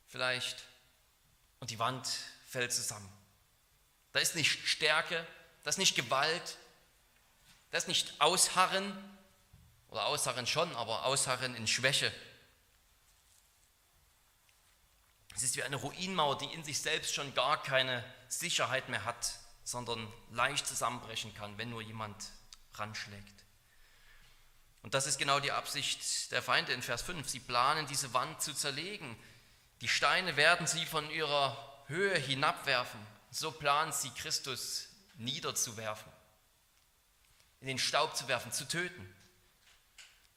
vielleicht 0.08 0.64
und 1.60 1.70
die 1.70 1.78
Wand 1.78 2.08
fällt 2.46 2.72
zusammen. 2.72 3.08
Da 4.12 4.20
ist 4.20 4.34
nicht 4.34 4.66
Stärke, 4.66 5.26
da 5.62 5.70
ist 5.70 5.78
nicht 5.78 5.96
Gewalt, 5.96 6.58
da 7.70 7.78
ist 7.78 7.88
nicht 7.88 8.20
Ausharren 8.20 8.96
oder 9.88 10.06
Ausharren 10.06 10.46
schon, 10.46 10.74
aber 10.76 11.06
Ausharren 11.06 11.54
in 11.54 11.66
Schwäche. 11.66 12.12
Es 15.34 15.42
ist 15.42 15.56
wie 15.56 15.62
eine 15.62 15.76
Ruinmauer, 15.76 16.38
die 16.38 16.52
in 16.52 16.64
sich 16.64 16.80
selbst 16.80 17.14
schon 17.14 17.32
gar 17.34 17.62
keine 17.62 18.04
Sicherheit 18.28 18.88
mehr 18.88 19.04
hat, 19.04 19.38
sondern 19.64 20.12
leicht 20.32 20.66
zusammenbrechen 20.66 21.34
kann, 21.34 21.56
wenn 21.58 21.70
nur 21.70 21.82
jemand 21.82 22.30
ranschlägt. 22.74 23.44
Und 24.82 24.94
das 24.94 25.06
ist 25.06 25.18
genau 25.18 25.40
die 25.40 25.52
Absicht 25.52 26.32
der 26.32 26.42
Feinde 26.42 26.72
in 26.72 26.82
Vers 26.82 27.02
5. 27.02 27.28
Sie 27.28 27.40
planen, 27.40 27.86
diese 27.86 28.12
Wand 28.14 28.40
zu 28.40 28.54
zerlegen. 28.54 29.16
Die 29.80 29.88
Steine 29.88 30.36
werden 30.36 30.66
sie 30.66 30.86
von 30.86 31.10
ihrer 31.10 31.84
Höhe 31.86 32.16
hinabwerfen. 32.18 33.00
So 33.30 33.50
planen 33.50 33.92
sie, 33.92 34.10
Christus 34.10 34.88
niederzuwerfen, 35.18 36.10
in 37.60 37.68
den 37.68 37.78
Staub 37.78 38.16
zu 38.16 38.28
werfen, 38.28 38.52
zu 38.52 38.66
töten. 38.66 39.14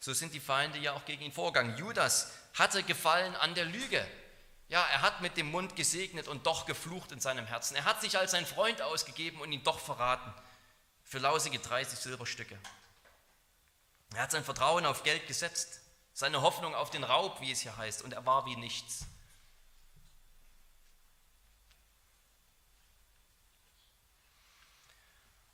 So 0.01 0.13
sind 0.13 0.34
die 0.34 0.39
Feinde 0.39 0.79
ja 0.79 0.93
auch 0.93 1.05
gegen 1.05 1.22
ihn 1.22 1.31
vorgegangen. 1.31 1.77
Judas 1.77 2.34
hatte 2.55 2.81
Gefallen 2.81 3.36
an 3.36 3.53
der 3.53 3.65
Lüge. 3.65 4.05
Ja, 4.67 4.84
er 4.88 5.03
hat 5.03 5.22
mit 5.22 5.38
dem 5.38 5.51
Mund 5.51 5.75
gesegnet 5.75 6.27
und 6.27 6.48
doch 6.48 6.65
geflucht 6.65 7.12
in 7.12 7.20
seinem 7.20 7.46
Herzen. 7.46 7.75
Er 7.75 7.86
hat 7.86 8.01
sich 8.01 8.17
als 8.17 8.31
sein 8.31 8.48
Freund 8.48 8.81
ausgegeben 8.81 9.39
und 9.41 9.51
ihn 9.51 9.63
doch 9.63 9.79
verraten 9.79 10.34
für 11.03 11.20
lausige 11.20 11.60
30 11.60 12.00
Silberstücke. 12.00 12.58
Er 14.15 14.24
hat 14.24 14.31
sein 14.31 14.43
Vertrauen 14.43 14.88
auf 14.88 15.03
Geld 15.03 15.27
gesetzt, 15.27 15.81
seine 16.13 16.41
Hoffnung 16.41 16.74
auf 16.74 16.89
den 16.89 17.03
Raub, 17.03 17.39
wie 17.39 17.51
es 17.51 17.62
hier 17.62 17.77
heißt, 17.77 18.01
und 18.01 18.13
er 18.13 18.25
war 18.25 18.48
wie 18.48 18.55
nichts. 18.55 19.05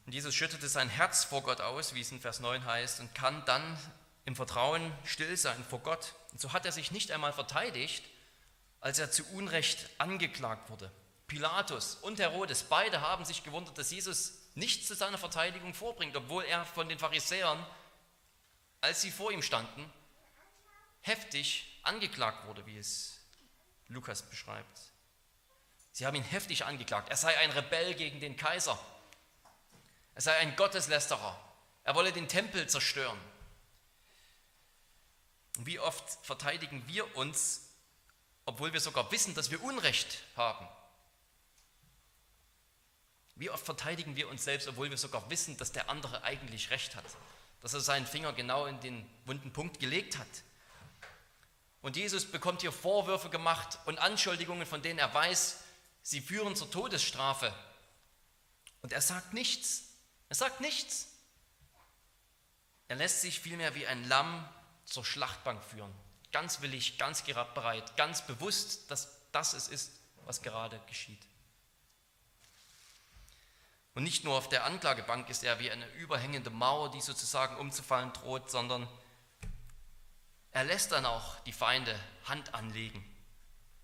Und 0.05 0.13
Jesus 0.13 0.33
schüttete 0.33 0.69
sein 0.69 0.87
Herz 0.87 1.25
vor 1.25 1.43
Gott 1.43 1.59
aus, 1.59 1.93
wie 1.93 2.01
es 2.01 2.13
in 2.13 2.21
Vers 2.21 2.39
9 2.39 2.63
heißt, 2.63 3.01
und 3.01 3.13
kann 3.13 3.43
dann 3.43 3.77
im 4.27 4.35
Vertrauen 4.35 4.91
still 5.05 5.37
sein 5.37 5.63
vor 5.69 5.79
Gott. 5.79 6.13
Und 6.33 6.41
so 6.41 6.51
hat 6.51 6.65
er 6.65 6.73
sich 6.73 6.91
nicht 6.91 7.11
einmal 7.11 7.31
verteidigt, 7.31 8.03
als 8.81 8.99
er 8.99 9.09
zu 9.09 9.25
Unrecht 9.29 9.89
angeklagt 9.99 10.69
wurde. 10.69 10.91
Pilatus 11.27 11.95
und 11.95 12.19
Herodes, 12.19 12.63
beide 12.63 12.99
haben 12.99 13.23
sich 13.23 13.45
gewundert, 13.45 13.77
dass 13.77 13.89
Jesus 13.89 14.33
nichts 14.53 14.85
zu 14.85 14.95
seiner 14.95 15.17
Verteidigung 15.17 15.73
vorbringt, 15.73 16.13
obwohl 16.17 16.43
er 16.43 16.65
von 16.65 16.89
den 16.89 16.99
Pharisäern, 16.99 17.65
als 18.81 19.01
sie 19.01 19.11
vor 19.11 19.31
ihm 19.31 19.41
standen, 19.41 19.89
heftig 20.99 21.79
angeklagt 21.83 22.47
wurde, 22.47 22.65
wie 22.65 22.77
es 22.77 23.21
Lukas 23.87 24.23
beschreibt. 24.23 24.79
Sie 25.93 26.05
haben 26.05 26.15
ihn 26.15 26.23
heftig 26.23 26.65
angeklagt. 26.65 27.07
Er 27.07 27.15
sei 27.15 27.37
ein 27.37 27.51
Rebell 27.51 27.95
gegen 27.95 28.19
den 28.19 28.35
Kaiser. 28.35 28.77
Er 30.15 30.21
sei 30.21 30.35
ein 30.35 30.57
Gotteslästerer. 30.57 31.39
Er 31.85 31.95
wolle 31.95 32.11
den 32.11 32.27
Tempel 32.27 32.67
zerstören. 32.67 33.17
Wie 35.65 35.79
oft 35.79 36.25
verteidigen 36.25 36.83
wir 36.87 37.15
uns, 37.15 37.69
obwohl 38.45 38.73
wir 38.73 38.79
sogar 38.79 39.11
wissen, 39.11 39.33
dass 39.35 39.51
wir 39.51 39.63
Unrecht 39.63 40.23
haben? 40.35 40.67
Wie 43.35 43.49
oft 43.49 43.65
verteidigen 43.65 44.15
wir 44.15 44.29
uns 44.29 44.43
selbst, 44.43 44.67
obwohl 44.67 44.89
wir 44.89 44.97
sogar 44.97 45.29
wissen, 45.29 45.57
dass 45.57 45.71
der 45.71 45.89
andere 45.89 46.23
eigentlich 46.23 46.71
recht 46.71 46.95
hat, 46.95 47.05
dass 47.61 47.73
er 47.73 47.81
seinen 47.81 48.07
Finger 48.07 48.33
genau 48.33 48.65
in 48.65 48.79
den 48.79 49.07
wunden 49.25 49.53
Punkt 49.53 49.79
gelegt 49.79 50.17
hat. 50.17 50.27
Und 51.81 51.95
Jesus 51.95 52.25
bekommt 52.25 52.61
hier 52.61 52.71
Vorwürfe 52.71 53.29
gemacht 53.29 53.79
und 53.85 53.99
Anschuldigungen, 53.99 54.65
von 54.65 54.81
denen 54.81 54.99
er 54.99 55.13
weiß, 55.13 55.59
sie 56.01 56.21
führen 56.21 56.55
zur 56.55 56.71
Todesstrafe. 56.71 57.53
Und 58.81 58.91
er 58.91 59.01
sagt 59.01 59.33
nichts. 59.33 59.83
Er 60.29 60.35
sagt 60.35 60.59
nichts. 60.59 61.07
Er 62.87 62.95
lässt 62.95 63.21
sich 63.21 63.39
vielmehr 63.39 63.75
wie 63.75 63.85
ein 63.85 64.07
Lamm 64.07 64.47
zur 64.87 65.05
Schlachtbank 65.05 65.63
führen. 65.63 65.93
Ganz 66.31 66.61
willig, 66.61 66.97
ganz 66.97 67.23
bereit, 67.23 67.95
ganz 67.95 68.25
bewusst, 68.25 68.89
dass 68.89 69.21
das 69.31 69.53
es 69.53 69.67
ist, 69.67 69.91
was 70.25 70.41
gerade 70.41 70.79
geschieht. 70.87 71.21
Und 73.93 74.03
nicht 74.03 74.23
nur 74.23 74.37
auf 74.37 74.49
der 74.49 74.65
Anklagebank 74.65 75.29
ist 75.29 75.43
er 75.43 75.59
wie 75.59 75.71
eine 75.71 75.87
überhängende 75.93 76.49
Mauer, 76.49 76.91
die 76.91 77.01
sozusagen 77.01 77.57
umzufallen 77.57 78.13
droht, 78.13 78.49
sondern 78.51 78.87
er 80.51 80.63
lässt 80.63 80.91
dann 80.91 81.05
auch 81.05 81.39
die 81.41 81.53
Feinde 81.53 81.99
Hand 82.25 82.53
anlegen. 82.53 83.03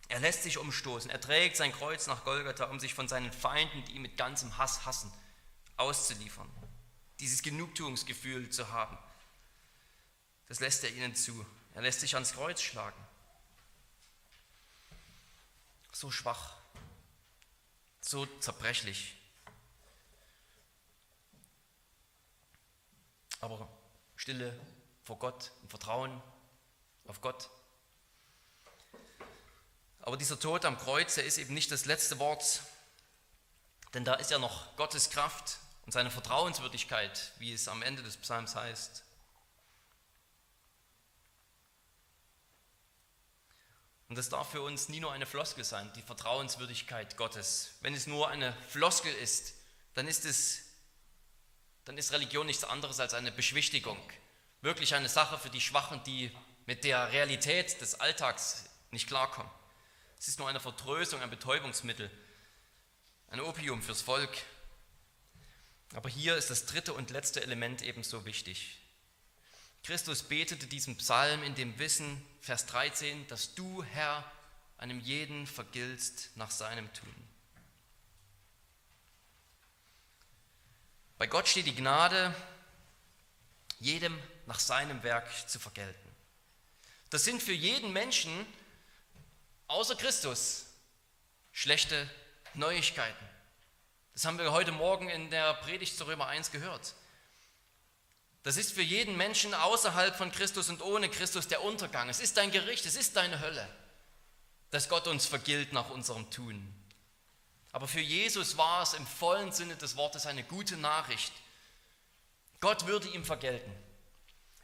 Er 0.09 0.19
lässt 0.19 0.43
sich 0.43 0.57
umstoßen. 0.57 1.09
Er 1.09 1.19
trägt 1.19 1.57
sein 1.57 1.71
Kreuz 1.71 2.07
nach 2.07 2.23
Golgatha, 2.25 2.65
um 2.65 2.79
sich 2.79 2.93
von 2.93 3.07
seinen 3.07 3.31
Feinden, 3.31 3.83
die 3.85 3.93
ihn 3.93 4.03
mit 4.03 4.17
ganzem 4.17 4.55
Hass 4.57 4.85
hassen, 4.85 5.11
auszuliefern. 5.77 6.49
Dieses 7.19 7.41
Genugtuungsgefühl 7.41 8.49
zu 8.49 8.71
haben. 8.71 8.97
Das 10.53 10.59
lässt 10.59 10.83
er 10.83 10.91
ihnen 10.91 11.15
zu. 11.15 11.43
Er 11.73 11.81
lässt 11.81 12.01
sich 12.01 12.13
ans 12.13 12.33
Kreuz 12.33 12.61
schlagen. 12.61 13.03
So 15.91 16.11
schwach, 16.11 16.53
so 18.01 18.27
zerbrechlich. 18.39 19.15
Aber 23.41 23.67
Stille 24.15 24.55
vor 25.03 25.17
Gott, 25.17 25.49
im 25.63 25.69
Vertrauen 25.69 26.21
auf 27.07 27.19
Gott. 27.19 27.49
Aber 30.01 30.17
dieser 30.17 30.39
Tod 30.39 30.65
am 30.65 30.77
Kreuz, 30.77 31.15
der 31.15 31.25
ist 31.25 31.39
eben 31.39 31.55
nicht 31.55 31.71
das 31.71 31.85
letzte 31.85 32.19
Wort, 32.19 32.61
denn 33.95 34.05
da 34.05 34.13
ist 34.13 34.29
ja 34.29 34.37
noch 34.37 34.75
Gottes 34.75 35.09
Kraft 35.09 35.57
und 35.87 35.93
seine 35.93 36.11
Vertrauenswürdigkeit, 36.11 37.31
wie 37.39 37.53
es 37.53 37.67
am 37.67 37.81
Ende 37.81 38.03
des 38.03 38.17
Psalms 38.17 38.55
heißt. 38.55 39.03
Und 44.13 44.17
das 44.19 44.29
darf 44.29 44.51
für 44.51 44.61
uns 44.61 44.89
nie 44.89 44.99
nur 44.99 45.11
eine 45.11 45.25
Floskel 45.25 45.63
sein, 45.63 45.91
die 45.95 46.03
Vertrauenswürdigkeit 46.03 47.17
Gottes. 47.17 47.71
Wenn 47.81 47.95
es 47.95 48.05
nur 48.05 48.29
eine 48.29 48.55
Floskel 48.69 49.11
ist, 49.11 49.55
dann 49.95 50.07
ist 50.07 50.23
es 50.23 50.65
dann 51.85 51.97
ist 51.97 52.11
Religion 52.11 52.45
nichts 52.45 52.63
anderes 52.63 52.99
als 52.99 53.15
eine 53.15 53.31
Beschwichtigung. 53.31 53.97
Wirklich 54.61 54.93
eine 54.93 55.09
Sache 55.09 55.39
für 55.39 55.49
die 55.49 55.61
Schwachen, 55.61 56.03
die 56.03 56.29
mit 56.67 56.83
der 56.83 57.11
Realität 57.11 57.81
des 57.81 57.95
Alltags 57.95 58.65
nicht 58.91 59.07
klarkommen. 59.07 59.51
Es 60.19 60.27
ist 60.27 60.37
nur 60.37 60.47
eine 60.47 60.59
Vertröstung, 60.59 61.19
ein 61.23 61.31
Betäubungsmittel, 61.31 62.11
ein 63.29 63.41
Opium 63.41 63.81
fürs 63.81 64.03
Volk. 64.03 64.37
Aber 65.95 66.07
hier 66.07 66.35
ist 66.37 66.51
das 66.51 66.67
dritte 66.67 66.93
und 66.93 67.09
letzte 67.09 67.41
Element 67.41 67.81
ebenso 67.81 68.25
wichtig. 68.25 68.79
Christus 69.83 70.23
betete 70.23 70.65
diesen 70.65 70.97
Psalm 70.97 71.43
in 71.43 71.55
dem 71.55 71.77
Wissen, 71.77 72.25
Vers 72.39 72.65
13, 72.67 73.27
dass 73.27 73.53
du, 73.53 73.83
Herr, 73.83 74.29
einem 74.77 74.99
jeden 74.99 75.45
vergiltst 75.45 76.31
nach 76.35 76.51
seinem 76.51 76.91
Tun. 76.93 77.13
Bei 81.17 81.27
Gott 81.27 81.47
steht 81.47 81.67
die 81.67 81.75
Gnade, 81.75 82.33
jedem 83.79 84.17
nach 84.45 84.59
seinem 84.59 85.03
Werk 85.03 85.27
zu 85.49 85.59
vergelten. 85.59 86.09
Das 87.09 87.25
sind 87.25 87.43
für 87.43 87.53
jeden 87.53 87.93
Menschen 87.93 88.45
außer 89.67 89.95
Christus 89.95 90.65
schlechte 91.51 92.09
Neuigkeiten. 92.53 93.25
Das 94.13 94.25
haben 94.25 94.37
wir 94.37 94.51
heute 94.51 94.71
Morgen 94.71 95.09
in 95.09 95.29
der 95.29 95.53
Predigt 95.55 95.97
zu 95.97 96.05
Römer 96.05 96.27
1 96.27 96.51
gehört. 96.51 96.93
Das 98.43 98.57
ist 98.57 98.73
für 98.73 98.81
jeden 98.81 99.15
Menschen 99.15 99.53
außerhalb 99.53 100.15
von 100.15 100.31
Christus 100.31 100.69
und 100.69 100.81
ohne 100.81 101.09
Christus 101.09 101.47
der 101.47 101.63
Untergang. 101.63 102.09
Es 102.09 102.19
ist 102.19 102.35
dein 102.35 102.51
Gericht, 102.51 102.85
es 102.85 102.95
ist 102.95 103.15
deine 103.15 103.39
Hölle, 103.39 103.67
dass 104.69 104.89
Gott 104.89 105.07
uns 105.07 105.25
vergilt 105.25 105.71
nach 105.71 105.89
unserem 105.89 106.29
Tun. 106.29 106.73
Aber 107.71 107.87
für 107.87 108.01
Jesus 108.01 108.57
war 108.57 108.83
es 108.83 108.93
im 108.93 109.07
vollen 109.07 109.51
Sinne 109.53 109.77
des 109.77 109.95
Wortes 109.95 110.25
eine 110.25 110.43
gute 110.43 110.75
Nachricht. 110.77 111.31
Gott 112.59 112.85
würde 112.85 113.07
ihm 113.07 113.23
vergelten. 113.23 113.71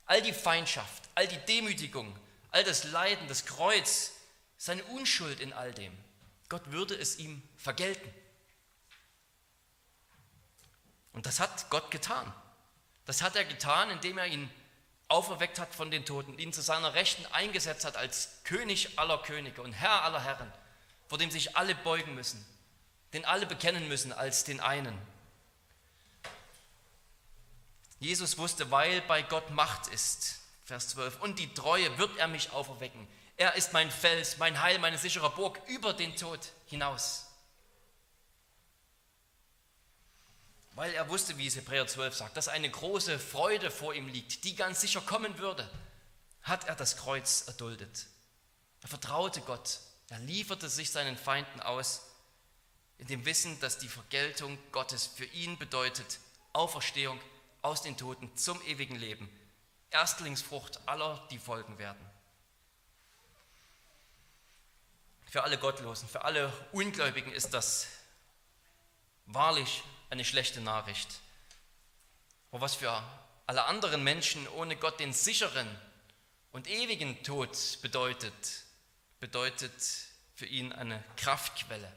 All 0.06 0.22
die 0.22 0.34
Feindschaft, 0.34 1.04
all 1.16 1.28
die 1.28 1.38
Demütigung, 1.48 2.16
all 2.52 2.64
das 2.64 2.84
Leiden, 2.84 3.28
das 3.28 3.46
Kreuz, 3.46 4.12
seine 4.58 4.84
Unschuld 4.86 5.40
in 5.40 5.54
all 5.54 5.74
dem. 5.74 5.98
Gott 6.50 6.72
würde 6.72 6.96
es 6.96 7.18
ihm 7.18 7.42
vergelten. 7.56 8.14
Und 11.14 11.26
das 11.26 11.40
hat 11.40 11.70
Gott 11.70 11.92
getan. 11.92 12.32
Das 13.10 13.24
hat 13.24 13.36
er 13.36 13.44
getan, 13.44 13.90
indem 13.90 14.20
er 14.20 14.28
ihn 14.28 14.52
auferweckt 15.08 15.58
hat 15.58 15.74
von 15.74 15.90
den 15.90 16.06
Toten, 16.06 16.38
ihn 16.38 16.54
zu 16.54 16.62
seiner 16.62 16.94
Rechten 16.94 17.26
eingesetzt 17.32 17.84
hat 17.84 17.98
als 17.98 18.30
König 18.44 19.00
aller 19.00 19.18
Könige 19.18 19.64
und 19.64 19.74
Herr 19.74 20.04
aller 20.04 20.24
Herren, 20.24 20.54
vor 21.08 21.18
dem 21.18 21.32
sich 21.32 21.58
alle 21.58 21.74
beugen 21.74 22.14
müssen, 22.14 22.46
den 23.14 23.26
alle 23.26 23.48
bekennen 23.48 23.88
müssen 23.88 24.14
als 24.14 24.44
den 24.44 24.60
einen. 24.60 24.96
Jesus 28.00 28.38
wusste, 28.38 28.70
weil 28.70 29.02
bei 29.02 29.24
Gott 29.24 29.50
Macht 29.50 29.88
ist, 29.88 30.42
Vers 30.66 30.90
12, 30.90 31.20
und 31.22 31.40
die 31.40 31.52
Treue 31.56 31.98
wird 31.98 32.16
er 32.20 32.28
mich 32.28 32.52
auferwecken. 32.52 33.08
Er 33.38 33.56
ist 33.56 33.74
mein 33.74 33.90
Fels, 33.90 34.38
mein 34.38 34.62
Heil, 34.62 34.78
meine 34.78 35.00
sichere 35.00 35.32
Burg 35.32 35.60
über 35.66 35.94
den 35.94 36.16
Tod 36.16 36.42
hinaus. 36.68 37.26
Weil 40.80 40.94
er 40.94 41.10
wusste, 41.10 41.38
wie 41.38 41.46
es 41.46 41.58
Hebräer 41.58 41.88
12 41.88 42.16
sagt, 42.16 42.38
dass 42.38 42.48
eine 42.48 42.70
große 42.70 43.20
Freude 43.20 43.70
vor 43.70 43.94
ihm 43.94 44.08
liegt, 44.08 44.46
die 44.46 44.56
ganz 44.56 44.80
sicher 44.80 45.02
kommen 45.02 45.38
würde, 45.38 45.70
hat 46.42 46.70
er 46.70 46.76
das 46.78 46.96
Kreuz 46.96 47.44
erduldet. 47.48 48.06
Er 48.82 48.88
vertraute 48.88 49.42
Gott, 49.42 49.80
er 50.08 50.20
lieferte 50.20 50.70
sich 50.70 50.90
seinen 50.90 51.18
Feinden 51.18 51.60
aus, 51.60 52.04
in 52.98 53.08
dem 53.08 53.26
Wissen, 53.26 53.60
dass 53.60 53.78
die 53.78 53.90
Vergeltung 53.90 54.58
Gottes 54.72 55.06
für 55.06 55.26
ihn 55.26 55.58
bedeutet 55.58 56.20
Auferstehung 56.54 57.20
aus 57.62 57.82
den 57.82 57.98
Toten 57.98 58.34
zum 58.38 58.62
ewigen 58.62 58.96
Leben, 58.96 59.30
Erstlingsfrucht 59.90 60.80
aller, 60.88 61.28
die 61.30 61.40
folgen 61.40 61.78
werden. 61.78 62.10
Für 65.30 65.44
alle 65.44 65.58
Gottlosen, 65.58 66.08
für 66.08 66.24
alle 66.24 66.54
Ungläubigen 66.72 67.34
ist 67.34 67.54
das 67.54 67.86
wahrlich 69.26 69.84
eine 70.10 70.26
schlechte 70.26 70.62
Nachricht. 70.62 71.20
Aber 72.52 72.62
was 72.62 72.76
für 72.76 73.04
alle 73.46 73.66
anderen 73.66 74.04
Menschen 74.04 74.48
ohne 74.50 74.76
Gott 74.76 75.00
den 75.00 75.14
sicheren 75.14 75.68
und 76.52 76.68
ewigen 76.68 77.24
Tod 77.24 77.80
bedeutet, 77.82 78.64
bedeutet 79.20 79.72
für 80.36 80.46
ihn 80.46 80.72
eine 80.72 81.04
Kraftquelle. 81.18 81.92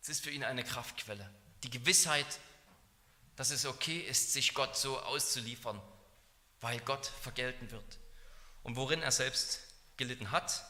Es 0.00 0.08
ist 0.08 0.24
für 0.24 0.30
ihn 0.30 0.44
eine 0.44 0.64
Kraftquelle. 0.64 1.28
Die 1.62 1.70
Gewissheit, 1.70 2.26
dass 3.36 3.50
es 3.50 3.66
okay 3.66 3.98
ist, 3.98 4.32
sich 4.32 4.54
Gott 4.54 4.76
so 4.76 4.98
auszuliefern, 5.00 5.80
weil 6.60 6.80
Gott 6.80 7.06
vergelten 7.06 7.70
wird. 7.70 7.98
Und 8.62 8.76
worin 8.76 9.02
er 9.02 9.12
selbst 9.12 9.60
gelitten 9.96 10.30
hat, 10.30 10.64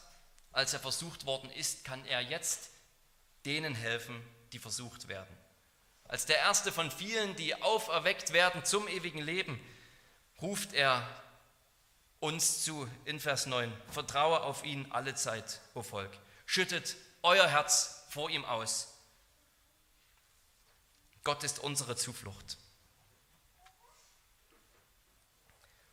als 0.51 0.73
er 0.73 0.79
versucht 0.79 1.25
worden 1.25 1.49
ist, 1.51 1.83
kann 1.83 2.05
er 2.05 2.21
jetzt 2.21 2.69
denen 3.45 3.75
helfen, 3.75 4.23
die 4.53 4.59
versucht 4.59 5.07
werden. 5.07 5.35
Als 6.05 6.25
der 6.25 6.37
erste 6.37 6.71
von 6.71 6.91
vielen, 6.91 7.35
die 7.35 7.61
auferweckt 7.61 8.33
werden 8.33 8.63
zum 8.63 8.87
ewigen 8.87 9.21
Leben, 9.21 9.59
ruft 10.41 10.73
er 10.73 11.07
uns 12.19 12.63
zu 12.63 12.87
in 13.05 13.19
Vers 13.19 13.47
9. 13.47 13.71
Vertraue 13.89 14.41
auf 14.41 14.63
ihn 14.63 14.85
alle 14.91 15.15
Zeit, 15.15 15.59
o 15.73 15.81
Volk. 15.81 16.11
Schüttet 16.45 16.95
euer 17.21 17.47
Herz 17.47 18.05
vor 18.09 18.29
ihm 18.29 18.45
aus. 18.45 18.89
Gott 21.23 21.43
ist 21.43 21.59
unsere 21.59 21.95
Zuflucht. 21.95 22.57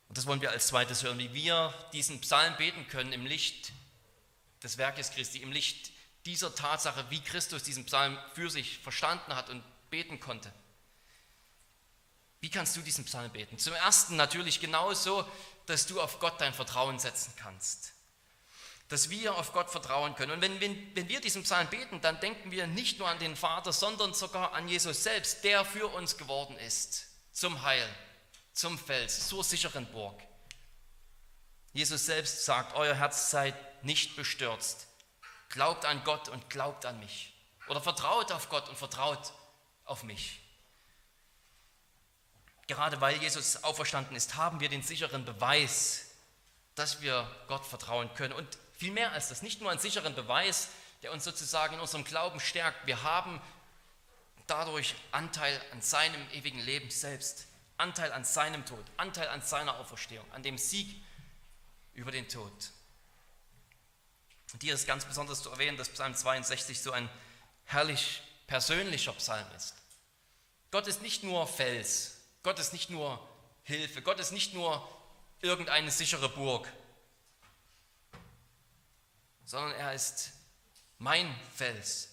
Und 0.09 0.19
das 0.19 0.27
wollen 0.27 0.41
wir 0.41 0.51
als 0.51 0.67
zweites 0.67 1.05
hören, 1.05 1.19
wie 1.19 1.33
wir 1.33 1.73
diesen 1.93 2.21
Psalm 2.21 2.57
beten 2.57 2.87
können 2.89 3.13
im 3.13 3.27
Licht 3.27 3.73
des 4.63 4.77
Werkes 4.77 5.13
Christi, 5.13 5.39
im 5.39 5.53
Licht 5.53 5.93
dieser 6.31 6.55
Tatsache, 6.55 7.05
wie 7.11 7.21
Christus 7.21 7.65
diesen 7.65 7.85
Psalm 7.87 8.17
für 8.35 8.49
sich 8.51 8.79
verstanden 8.79 9.35
hat 9.35 9.51
und 9.51 9.65
beten 9.91 10.21
konnte. 10.21 10.53
Wie 12.41 12.51
kannst 12.51 12.77
du 12.77 12.83
diesen 12.83 13.05
Psalm 13.05 13.33
beten? 13.33 13.59
Zum 13.59 13.75
Ersten 13.75 14.15
natürlich 14.15 14.61
genauso, 14.61 15.29
dass 15.67 15.87
du 15.87 16.01
auf 16.01 16.21
Gott 16.21 16.41
dein 16.41 16.55
Vertrauen 16.55 17.01
setzen 17.01 17.35
kannst. 17.37 17.93
Dass 18.89 19.11
wir 19.11 19.35
auf 19.35 19.53
Gott 19.53 19.71
vertrauen 19.71 20.15
können. 20.15 20.33
Und 20.33 20.41
wenn, 20.41 20.61
wenn, 20.61 20.97
wenn 20.97 21.09
wir 21.09 21.21
diesen 21.21 21.43
Psalm 21.43 21.69
beten, 21.69 22.01
dann 22.01 22.21
denken 22.21 22.53
wir 22.53 22.69
nicht 22.69 23.01
nur 23.01 23.09
an 23.09 23.19
den 23.19 23.35
Vater, 23.35 23.73
sondern 23.73 24.15
sogar 24.15 24.53
an 24.53 24.69
Jesus 24.69 25.03
selbst, 25.03 25.43
der 25.43 25.65
für 25.65 25.89
uns 25.89 26.17
geworden 26.17 26.57
ist, 26.59 27.09
zum 27.33 27.63
Heil 27.63 27.89
zum 28.53 28.79
Fels, 28.79 29.29
zur 29.29 29.43
sicheren 29.43 29.87
Burg. 29.91 30.21
Jesus 31.73 32.07
selbst 32.07 32.45
sagt, 32.45 32.75
euer 32.75 32.95
Herz 32.95 33.31
sei 33.31 33.55
nicht 33.83 34.17
bestürzt. 34.17 34.87
Glaubt 35.51 35.85
an 35.85 36.03
Gott 36.05 36.29
und 36.29 36.49
glaubt 36.49 36.87
an 36.87 36.99
mich. 36.99 37.35
Oder 37.69 37.81
vertraut 37.81 38.33
auf 38.33 38.49
Gott 38.49 38.69
und 38.69 38.79
vertraut 38.79 39.33
auf 39.85 40.03
mich. 40.03 40.41
Gerade 42.67 43.01
weil 43.01 43.17
Jesus 43.17 43.63
auferstanden 43.65 44.17
ist, 44.17 44.37
haben 44.37 44.61
wir 44.61 44.69
den 44.69 44.83
sicheren 44.83 45.25
Beweis, 45.25 46.11
dass 46.77 47.03
wir 47.03 47.29
Gott 47.49 47.67
vertrauen 47.67 48.13
können. 48.15 48.33
Und 48.33 48.59
viel 48.77 48.93
mehr 48.93 49.13
als 49.13 49.29
das, 49.29 49.43
nicht 49.43 49.61
nur 49.61 49.71
einen 49.71 49.81
sicheren 49.81 50.15
Beweis, 50.15 50.69
der 51.03 51.13
uns 51.13 51.25
sozusagen 51.25 51.75
in 51.75 51.81
unserem 51.81 52.05
Glauben 52.05 52.41
stärkt. 52.41 52.87
Wir 52.87 53.03
haben 53.03 53.41
dadurch 54.47 54.95
Anteil 55.13 55.61
an 55.73 55.83
seinem 55.83 56.29
ewigen 56.31 56.61
Leben 56.61 56.91
selbst. 56.91 57.47
Anteil 57.77 58.13
an 58.13 58.25
seinem 58.25 58.65
Tod, 58.67 58.85
Anteil 58.99 59.29
an 59.29 59.41
seiner 59.43 59.79
Auferstehung, 59.79 60.31
an 60.33 60.43
dem 60.43 60.59
Sieg 60.59 61.03
über 61.95 62.13
den 62.13 62.29
Tod. 62.29 62.53
Hier 64.61 64.75
ist 64.75 64.87
ganz 64.87 65.05
besonders 65.05 65.43
zu 65.43 65.51
erwähnen, 65.51 65.77
dass 65.77 65.89
Psalm 65.89 66.15
62 66.15 66.81
so 66.81 66.93
ein 66.93 67.09
herrlich 67.65 68.23
persönlicher 68.47 69.13
Psalm 69.13 69.47
ist. 69.57 69.75
Gott 70.71 70.87
ist 70.87 71.03
nicht 71.03 71.23
nur 71.23 71.47
Fels, 71.47 72.17
Gott 72.43 72.59
ist 72.59 72.73
nicht 72.73 72.91
nur 72.91 73.21
Hilfe, 73.63 74.03
Gott 74.03 74.19
ist 74.19 74.33
nicht 74.33 74.55
nur 74.55 74.87
irgendeine 75.41 75.91
sichere 75.91 76.29
Burg, 76.29 76.69
sondern 79.45 79.73
er 79.73 79.95
ist 79.95 80.33
mein 80.99 81.35
Fels, 81.55 82.09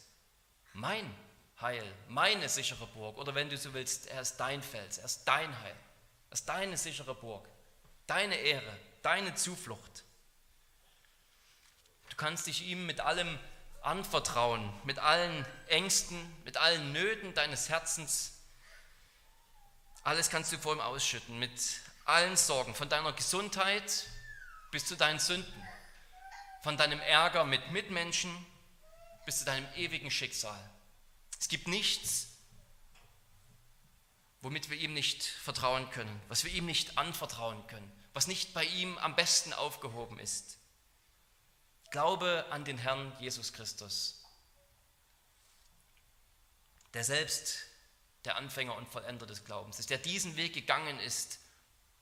mein 0.74 1.14
Heil, 1.60 1.84
meine 2.08 2.50
sichere 2.50 2.88
Burg. 2.88 3.18
Oder 3.18 3.34
wenn 3.36 3.50
du 3.50 3.58
so 3.58 3.74
willst, 3.74 4.08
er 4.08 4.22
ist 4.22 4.38
dein 4.38 4.62
Fels, 4.62 4.98
er 4.98 5.06
ist 5.06 5.24
dein 5.26 5.60
Heil, 5.62 5.76
er 6.30 6.34
ist 6.34 6.48
deine 6.48 6.78
sichere 6.78 7.16
Burg, 7.16 7.48
deine 8.06 8.36
Ehre, 8.36 8.78
deine 9.02 9.36
Zuflucht. 9.36 10.04
Du 12.10 12.16
kannst 12.16 12.48
dich 12.48 12.64
ihm 12.64 12.86
mit 12.86 13.00
allem 13.00 13.38
anvertrauen, 13.82 14.74
mit 14.84 15.00
allen 15.00 15.46
Ängsten, 15.68 16.18
mit 16.44 16.58
allen 16.58 16.92
Nöten 16.92 17.34
deines 17.34 17.70
Herzens. 17.70 18.34
Alles 20.04 20.30
kannst 20.30 20.52
du 20.52 20.58
vor 20.58 20.74
ihm 20.74 20.82
ausschütten, 20.82 21.38
mit 21.40 21.52
allen 22.06 22.38
Sorgen, 22.38 22.74
von 22.76 22.90
deiner 22.90 23.14
Gesundheit 23.14 24.06
bis 24.72 24.86
zu 24.86 24.96
deinen 24.96 25.20
Sünden, 25.20 25.68
von 26.64 26.78
deinem 26.78 27.00
Ärger 27.00 27.44
mit 27.44 27.72
Mitmenschen 27.72 28.46
bis 29.26 29.40
zu 29.40 29.46
deinem 29.46 29.68
ewigen 29.76 30.10
Schicksal. 30.10 30.58
Es 31.40 31.50
gibt 31.50 31.68
nichts, 31.68 32.30
womit 34.42 34.70
wir 34.70 34.78
ihm 34.78 34.94
nicht 34.94 35.24
vertrauen 35.24 35.90
können, 35.92 36.22
was 36.30 36.44
wir 36.44 36.52
ihm 36.52 36.66
nicht 36.66 36.98
anvertrauen 36.98 37.66
können, 37.68 37.92
was 38.14 38.28
nicht 38.28 38.54
bei 38.54 38.64
ihm 38.64 38.98
am 39.00 39.16
besten 39.16 39.54
aufgehoben 39.54 40.20
ist. 40.20 40.58
Glaube 41.90 42.46
an 42.50 42.66
den 42.66 42.78
Herrn 42.78 43.14
Jesus 43.20 43.54
Christus, 43.54 44.24
der 46.94 47.04
selbst 47.04 47.60
der 48.26 48.36
Anfänger 48.36 48.76
und 48.76 48.90
Vollender 48.90 49.26
des 49.26 49.46
Glaubens 49.46 49.80
ist, 49.80 49.90
der 49.90 49.98
diesen 49.98 50.36
Weg 50.36 50.54
gegangen 50.54 51.00
ist 51.00 51.40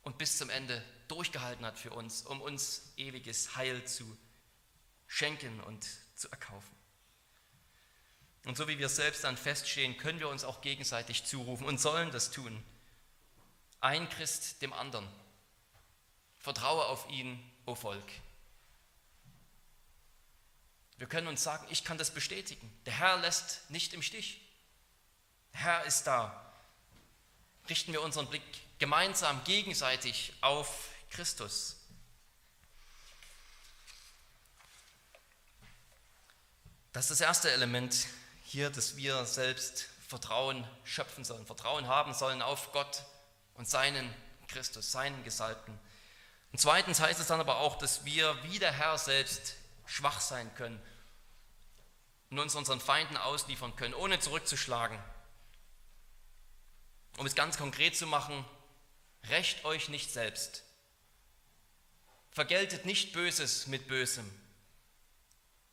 und 0.02 0.18
bis 0.18 0.38
zum 0.38 0.50
Ende 0.50 0.84
durchgehalten 1.08 1.66
hat 1.66 1.78
für 1.78 1.92
uns, 1.92 2.24
um 2.24 2.42
uns 2.42 2.94
ewiges 2.98 3.56
Heil 3.56 3.86
zu 3.86 4.18
schenken 5.08 5.62
und 5.62 5.86
zu 6.16 6.30
erkaufen. 6.30 6.76
Und 8.46 8.58
so 8.58 8.68
wie 8.68 8.78
wir 8.78 8.90
selbst 8.90 9.24
dann 9.24 9.38
feststehen, 9.38 9.98
können 9.98 10.20
wir 10.20 10.30
uns 10.30 10.44
auch 10.44 10.62
gegenseitig 10.62 11.26
zurufen 11.26 11.66
und 11.66 11.80
sollen 11.80 12.12
das 12.12 12.32
tun. 12.32 12.64
Ein 13.82 14.08
Christ 14.10 14.62
dem 14.62 14.74
anderen. 14.74 15.08
Vertraue 16.40 16.86
auf 16.86 17.10
ihn, 17.10 17.40
o 17.66 17.74
Volk. 17.74 18.12
Wir 20.98 21.08
können 21.08 21.28
uns 21.28 21.44
sagen, 21.44 21.66
ich 21.70 21.84
kann 21.84 21.98
das 21.98 22.12
bestätigen. 22.12 22.72
Der 22.86 22.94
Herr 22.94 23.18
lässt 23.18 23.70
nicht 23.70 23.94
im 23.94 24.02
Stich. 24.02 24.42
Der 25.54 25.62
Herr 25.62 25.86
ist 25.86 26.06
da. 26.06 26.54
Richten 27.70 27.92
wir 27.92 28.02
unseren 28.02 28.28
Blick 28.28 28.44
gemeinsam, 28.80 29.44
gegenseitig 29.44 30.34
auf 30.42 30.90
Christus. 31.10 31.78
Das 36.94 37.06
ist 37.06 37.20
das 37.20 37.28
erste 37.28 37.52
Element 37.52 38.08
hier, 38.46 38.70
dass 38.70 38.96
wir 38.96 39.26
selbst 39.26 39.90
Vertrauen 40.08 40.66
schöpfen 40.86 41.26
sollen, 41.26 41.46
Vertrauen 41.46 41.88
haben 41.88 42.14
sollen 42.14 42.42
auf 42.42 42.72
Gott 42.72 43.04
und 43.56 43.68
seinen 43.68 44.14
Christus, 44.48 44.92
seinen 44.92 45.24
Gesalbten. 45.24 45.78
Und 46.54 46.60
zweitens 46.60 47.02
heißt 47.02 47.20
es 47.20 47.28
dann 47.28 47.42
aber 47.42 47.58
auch, 47.58 47.78
dass 47.78 48.06
wir 48.06 48.42
wie 48.44 48.60
der 48.60 48.72
Herr 48.72 48.98
selbst 48.98 49.56
schwach 49.86 50.20
sein 50.20 50.54
können 50.56 50.82
und 52.30 52.40
uns 52.40 52.56
unseren 52.56 52.80
Feinden 52.80 53.18
ausliefern 53.18 53.76
können, 53.76 53.94
ohne 53.94 54.20
zurückzuschlagen. 54.20 55.00
Um 57.18 57.26
es 57.26 57.36
ganz 57.36 57.58
konkret 57.58 57.96
zu 57.96 58.08
machen, 58.08 58.46
rächt 59.30 59.64
euch 59.66 59.90
nicht 59.90 60.12
selbst. 60.12 60.64
Vergeltet 62.32 62.86
nicht 62.86 63.14
Böses 63.14 63.68
mit 63.68 63.88
Bösem, 63.88 64.30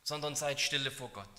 sondern 0.03 0.35
seid 0.35 0.61
stille 0.61 0.91
vor 0.91 1.09
Gott. 1.09 1.29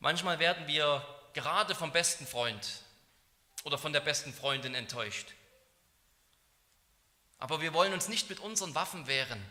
Manchmal 0.00 0.38
werden 0.38 0.66
wir 0.66 1.06
gerade 1.32 1.74
vom 1.74 1.92
besten 1.92 2.26
Freund 2.26 2.82
oder 3.64 3.78
von 3.78 3.92
der 3.92 4.00
besten 4.00 4.32
Freundin 4.32 4.74
enttäuscht. 4.74 5.32
Aber 7.38 7.60
wir 7.60 7.72
wollen 7.72 7.92
uns 7.92 8.08
nicht 8.08 8.28
mit 8.28 8.40
unseren 8.40 8.74
Waffen 8.74 9.06
wehren, 9.06 9.42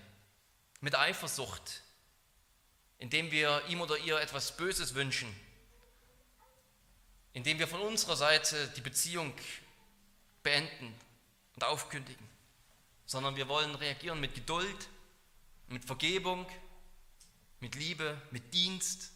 mit 0.79 0.95
Eifersucht, 0.95 1.81
indem 2.97 3.31
wir 3.31 3.63
ihm 3.67 3.81
oder 3.81 3.97
ihr 3.97 4.19
etwas 4.19 4.55
Böses 4.57 4.95
wünschen, 4.95 5.33
indem 7.33 7.59
wir 7.59 7.67
von 7.67 7.81
unserer 7.81 8.15
Seite 8.15 8.67
die 8.69 8.81
Beziehung 8.81 9.33
beenden 10.43 10.95
und 11.55 11.63
aufkündigen, 11.63 12.27
sondern 13.05 13.35
wir 13.35 13.47
wollen 13.47 13.75
reagieren 13.75 14.19
mit 14.19 14.35
Geduld, 14.35 14.89
mit 15.67 15.85
Vergebung, 15.85 16.47
mit 17.59 17.75
Liebe, 17.75 18.19
mit 18.31 18.53
Dienst. 18.53 19.11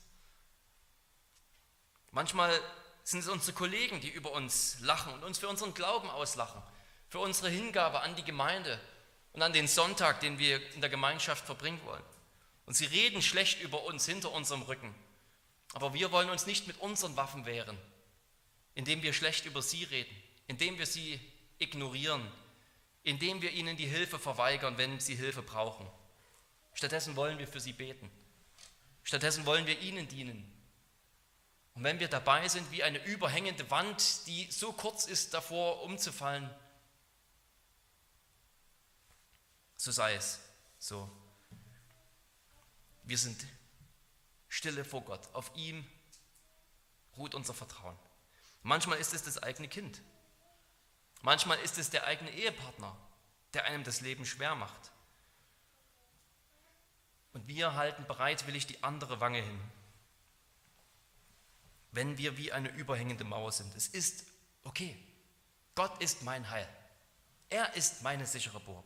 Manchmal 2.11 2.59
sind 3.03 3.19
es 3.19 3.27
unsere 3.27 3.53
Kollegen, 3.53 4.01
die 4.01 4.09
über 4.09 4.31
uns 4.31 4.79
lachen 4.81 5.13
und 5.13 5.23
uns 5.23 5.39
für 5.39 5.47
unseren 5.47 5.73
Glauben 5.73 6.09
auslachen, 6.09 6.61
für 7.09 7.19
unsere 7.19 7.49
Hingabe 7.49 8.01
an 8.01 8.15
die 8.15 8.23
Gemeinde 8.23 8.79
und 9.33 9.41
an 9.41 9.53
den 9.53 9.67
Sonntag, 9.67 10.19
den 10.19 10.39
wir 10.39 10.61
in 10.73 10.81
der 10.81 10.89
Gemeinschaft 10.89 11.45
verbringen 11.45 11.79
wollen. 11.85 12.03
Und 12.65 12.75
sie 12.75 12.85
reden 12.85 13.21
schlecht 13.21 13.61
über 13.61 13.83
uns 13.83 14.05
hinter 14.05 14.31
unserem 14.31 14.61
Rücken. 14.63 14.93
Aber 15.73 15.93
wir 15.93 16.11
wollen 16.11 16.29
uns 16.29 16.45
nicht 16.45 16.67
mit 16.67 16.79
unseren 16.79 17.15
Waffen 17.15 17.45
wehren, 17.45 17.77
indem 18.75 19.01
wir 19.03 19.13
schlecht 19.13 19.45
über 19.45 19.61
sie 19.61 19.83
reden, 19.85 20.15
indem 20.47 20.77
wir 20.77 20.85
sie 20.85 21.19
ignorieren, 21.59 22.29
indem 23.03 23.41
wir 23.41 23.51
ihnen 23.51 23.77
die 23.77 23.87
Hilfe 23.87 24.19
verweigern, 24.19 24.77
wenn 24.77 24.99
sie 24.99 25.15
Hilfe 25.15 25.41
brauchen. 25.41 25.87
Stattdessen 26.73 27.15
wollen 27.15 27.39
wir 27.39 27.47
für 27.47 27.59
sie 27.59 27.73
beten. 27.73 28.11
Stattdessen 29.03 29.45
wollen 29.45 29.65
wir 29.65 29.79
ihnen 29.79 30.07
dienen, 30.07 30.51
und 31.73 31.83
wenn 31.83 31.99
wir 31.99 32.07
dabei 32.07 32.47
sind 32.47 32.69
wie 32.71 32.83
eine 32.83 33.03
überhängende 33.05 33.69
Wand, 33.71 34.27
die 34.27 34.49
so 34.51 34.73
kurz 34.73 35.05
ist 35.05 35.33
davor 35.33 35.83
umzufallen, 35.83 36.49
so 39.81 39.91
sei 39.91 40.13
es. 40.13 40.39
So. 40.77 41.09
Wir 43.01 43.17
sind 43.17 43.43
stille 44.47 44.85
vor 44.85 45.01
Gott. 45.01 45.27
Auf 45.33 45.51
ihm 45.55 45.83
ruht 47.17 47.33
unser 47.33 47.55
Vertrauen. 47.55 47.97
Manchmal 48.61 48.99
ist 48.99 49.15
es 49.15 49.23
das 49.23 49.41
eigene 49.41 49.67
Kind. 49.67 49.99
Manchmal 51.23 51.57
ist 51.61 51.79
es 51.79 51.89
der 51.89 52.05
eigene 52.05 52.29
Ehepartner, 52.29 52.95
der 53.55 53.65
einem 53.65 53.83
das 53.83 54.01
Leben 54.01 54.23
schwer 54.23 54.53
macht. 54.53 54.91
Und 57.33 57.47
wir 57.47 57.73
halten 57.73 58.05
bereitwillig 58.05 58.67
die 58.67 58.83
andere 58.83 59.19
Wange 59.19 59.41
hin, 59.41 59.61
wenn 61.91 62.19
wir 62.19 62.37
wie 62.37 62.51
eine 62.51 62.69
überhängende 62.69 63.23
Mauer 63.23 63.51
sind. 63.51 63.73
Es 63.75 63.87
ist 63.87 64.25
okay. 64.63 64.95
Gott 65.73 65.99
ist 66.03 66.21
mein 66.21 66.51
Heil. 66.51 66.69
Er 67.49 67.73
ist 67.73 68.03
meine 68.03 68.27
sichere 68.27 68.59
Burg. 68.59 68.85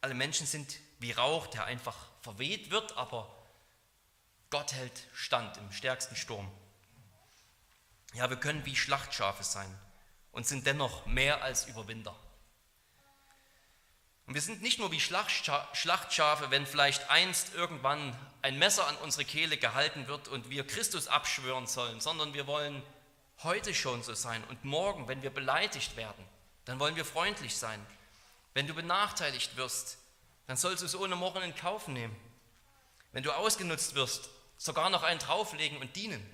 Alle 0.00 0.14
Menschen 0.14 0.46
sind 0.46 0.78
wie 0.98 1.12
Rauch, 1.12 1.46
der 1.48 1.64
einfach 1.64 1.96
verweht 2.22 2.70
wird, 2.70 2.96
aber 2.96 3.34
Gott 4.50 4.72
hält 4.72 5.06
stand 5.14 5.56
im 5.58 5.72
stärksten 5.72 6.16
Sturm. 6.16 6.50
Ja, 8.14 8.28
wir 8.28 8.36
können 8.36 8.66
wie 8.66 8.76
Schlachtschafe 8.76 9.44
sein 9.44 9.72
und 10.32 10.46
sind 10.46 10.66
dennoch 10.66 11.06
mehr 11.06 11.42
als 11.42 11.66
Überwinder. 11.66 12.16
Und 14.26 14.34
wir 14.34 14.42
sind 14.42 14.62
nicht 14.62 14.78
nur 14.78 14.92
wie 14.92 15.00
Schlachtschafe, 15.00 16.50
wenn 16.50 16.66
vielleicht 16.66 17.10
einst 17.10 17.54
irgendwann 17.54 18.16
ein 18.42 18.58
Messer 18.58 18.86
an 18.86 18.96
unsere 18.98 19.24
Kehle 19.24 19.56
gehalten 19.56 20.06
wird 20.06 20.28
und 20.28 20.50
wir 20.50 20.66
Christus 20.66 21.08
abschwören 21.08 21.66
sollen, 21.66 22.00
sondern 22.00 22.32
wir 22.32 22.46
wollen 22.46 22.82
heute 23.42 23.74
schon 23.74 24.02
so 24.02 24.14
sein 24.14 24.42
und 24.44 24.64
morgen, 24.64 25.08
wenn 25.08 25.22
wir 25.22 25.30
beleidigt 25.30 25.96
werden, 25.96 26.24
dann 26.64 26.78
wollen 26.78 26.96
wir 26.96 27.04
freundlich 27.04 27.56
sein. 27.56 27.84
Wenn 28.54 28.66
du 28.66 28.74
benachteiligt 28.74 29.56
wirst, 29.56 29.98
dann 30.46 30.56
sollst 30.56 30.82
du 30.82 30.86
es 30.86 30.96
ohne 30.96 31.16
Murren 31.16 31.42
in 31.42 31.54
Kauf 31.54 31.88
nehmen. 31.88 32.16
Wenn 33.12 33.22
du 33.22 33.32
ausgenutzt 33.32 33.94
wirst, 33.94 34.28
sogar 34.56 34.90
noch 34.90 35.02
einen 35.02 35.20
drauflegen 35.20 35.78
und 35.78 35.94
dienen. 35.96 36.24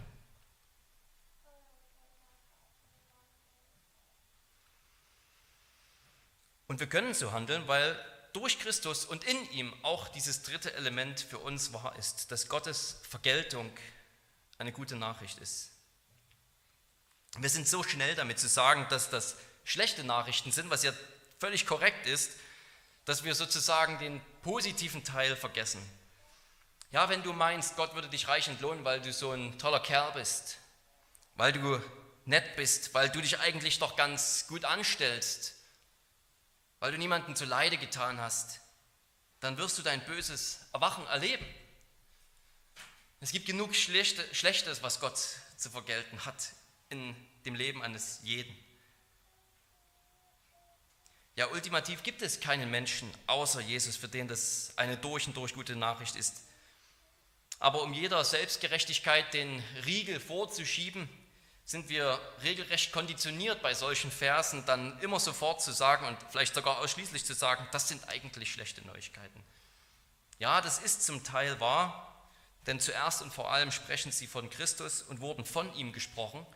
Und 6.66 6.80
wir 6.80 6.88
können 6.88 7.14
so 7.14 7.32
handeln, 7.32 7.68
weil 7.68 7.98
durch 8.32 8.58
Christus 8.58 9.04
und 9.04 9.24
in 9.24 9.50
ihm 9.52 9.72
auch 9.82 10.08
dieses 10.08 10.42
dritte 10.42 10.74
Element 10.74 11.20
für 11.20 11.38
uns 11.38 11.72
wahr 11.72 11.96
ist, 11.96 12.32
dass 12.32 12.48
Gottes 12.48 13.00
Vergeltung 13.08 13.70
eine 14.58 14.72
gute 14.72 14.96
Nachricht 14.96 15.38
ist. 15.38 15.70
Wir 17.38 17.50
sind 17.50 17.68
so 17.68 17.82
schnell 17.82 18.14
damit 18.14 18.38
zu 18.38 18.48
sagen, 18.48 18.86
dass 18.90 19.10
das 19.10 19.36
schlechte 19.64 20.04
Nachrichten 20.04 20.52
sind, 20.52 20.70
was 20.70 20.82
ja 20.82 20.92
völlig 21.38 21.66
korrekt 21.66 22.06
ist, 22.06 22.32
dass 23.04 23.24
wir 23.24 23.34
sozusagen 23.34 23.98
den 23.98 24.20
positiven 24.42 25.04
Teil 25.04 25.36
vergessen. 25.36 25.80
Ja, 26.92 27.08
wenn 27.08 27.22
du 27.22 27.32
meinst, 27.32 27.76
Gott 27.76 27.94
würde 27.94 28.08
dich 28.08 28.28
reich 28.28 28.48
entlohnen, 28.48 28.84
weil 28.84 29.00
du 29.00 29.12
so 29.12 29.32
ein 29.32 29.58
toller 29.58 29.80
Kerl 29.80 30.12
bist, 30.12 30.58
weil 31.34 31.52
du 31.52 31.80
nett 32.24 32.56
bist, 32.56 32.94
weil 32.94 33.08
du 33.10 33.20
dich 33.20 33.38
eigentlich 33.40 33.78
doch 33.78 33.96
ganz 33.96 34.46
gut 34.48 34.64
anstellst, 34.64 35.54
weil 36.80 36.92
du 36.92 36.98
niemandem 36.98 37.36
zu 37.36 37.44
Leide 37.44 37.76
getan 37.76 38.20
hast, 38.20 38.60
dann 39.40 39.56
wirst 39.58 39.78
du 39.78 39.82
dein 39.82 40.04
böses 40.04 40.60
Erwachen 40.72 41.06
erleben. 41.06 41.46
Es 43.20 43.32
gibt 43.32 43.46
genug 43.46 43.74
Schlechtes, 43.74 44.82
was 44.82 45.00
Gott 45.00 45.18
zu 45.56 45.70
vergelten 45.70 46.24
hat 46.24 46.52
in 46.88 47.14
dem 47.44 47.54
Leben 47.54 47.82
eines 47.82 48.20
jeden. 48.22 48.56
Ja, 51.36 51.48
ultimativ 51.48 52.02
gibt 52.02 52.22
es 52.22 52.40
keinen 52.40 52.70
Menschen 52.70 53.10
außer 53.26 53.60
Jesus, 53.60 53.94
für 53.94 54.08
den 54.08 54.26
das 54.26 54.72
eine 54.76 54.96
durch 54.96 55.26
und 55.26 55.36
durch 55.36 55.52
gute 55.52 55.76
Nachricht 55.76 56.16
ist. 56.16 56.42
Aber 57.58 57.82
um 57.82 57.92
jeder 57.92 58.24
Selbstgerechtigkeit 58.24 59.34
den 59.34 59.62
Riegel 59.84 60.18
vorzuschieben, 60.18 61.06
sind 61.66 61.90
wir 61.90 62.18
regelrecht 62.42 62.90
konditioniert 62.90 63.60
bei 63.60 63.74
solchen 63.74 64.10
Versen 64.10 64.64
dann 64.64 64.98
immer 65.00 65.20
sofort 65.20 65.60
zu 65.60 65.72
sagen 65.72 66.06
und 66.06 66.16
vielleicht 66.30 66.54
sogar 66.54 66.78
ausschließlich 66.78 67.26
zu 67.26 67.34
sagen, 67.34 67.68
das 67.70 67.88
sind 67.88 68.08
eigentlich 68.08 68.52
schlechte 68.52 68.86
Neuigkeiten. 68.86 69.44
Ja, 70.38 70.62
das 70.62 70.78
ist 70.78 71.04
zum 71.04 71.22
Teil 71.22 71.60
wahr, 71.60 72.30
denn 72.66 72.80
zuerst 72.80 73.20
und 73.20 73.34
vor 73.34 73.52
allem 73.52 73.72
sprechen 73.72 74.10
sie 74.10 74.26
von 74.26 74.48
Christus 74.48 75.02
und 75.02 75.20
wurden 75.20 75.44
von 75.44 75.74
ihm 75.74 75.92
gesprochen, 75.92 76.46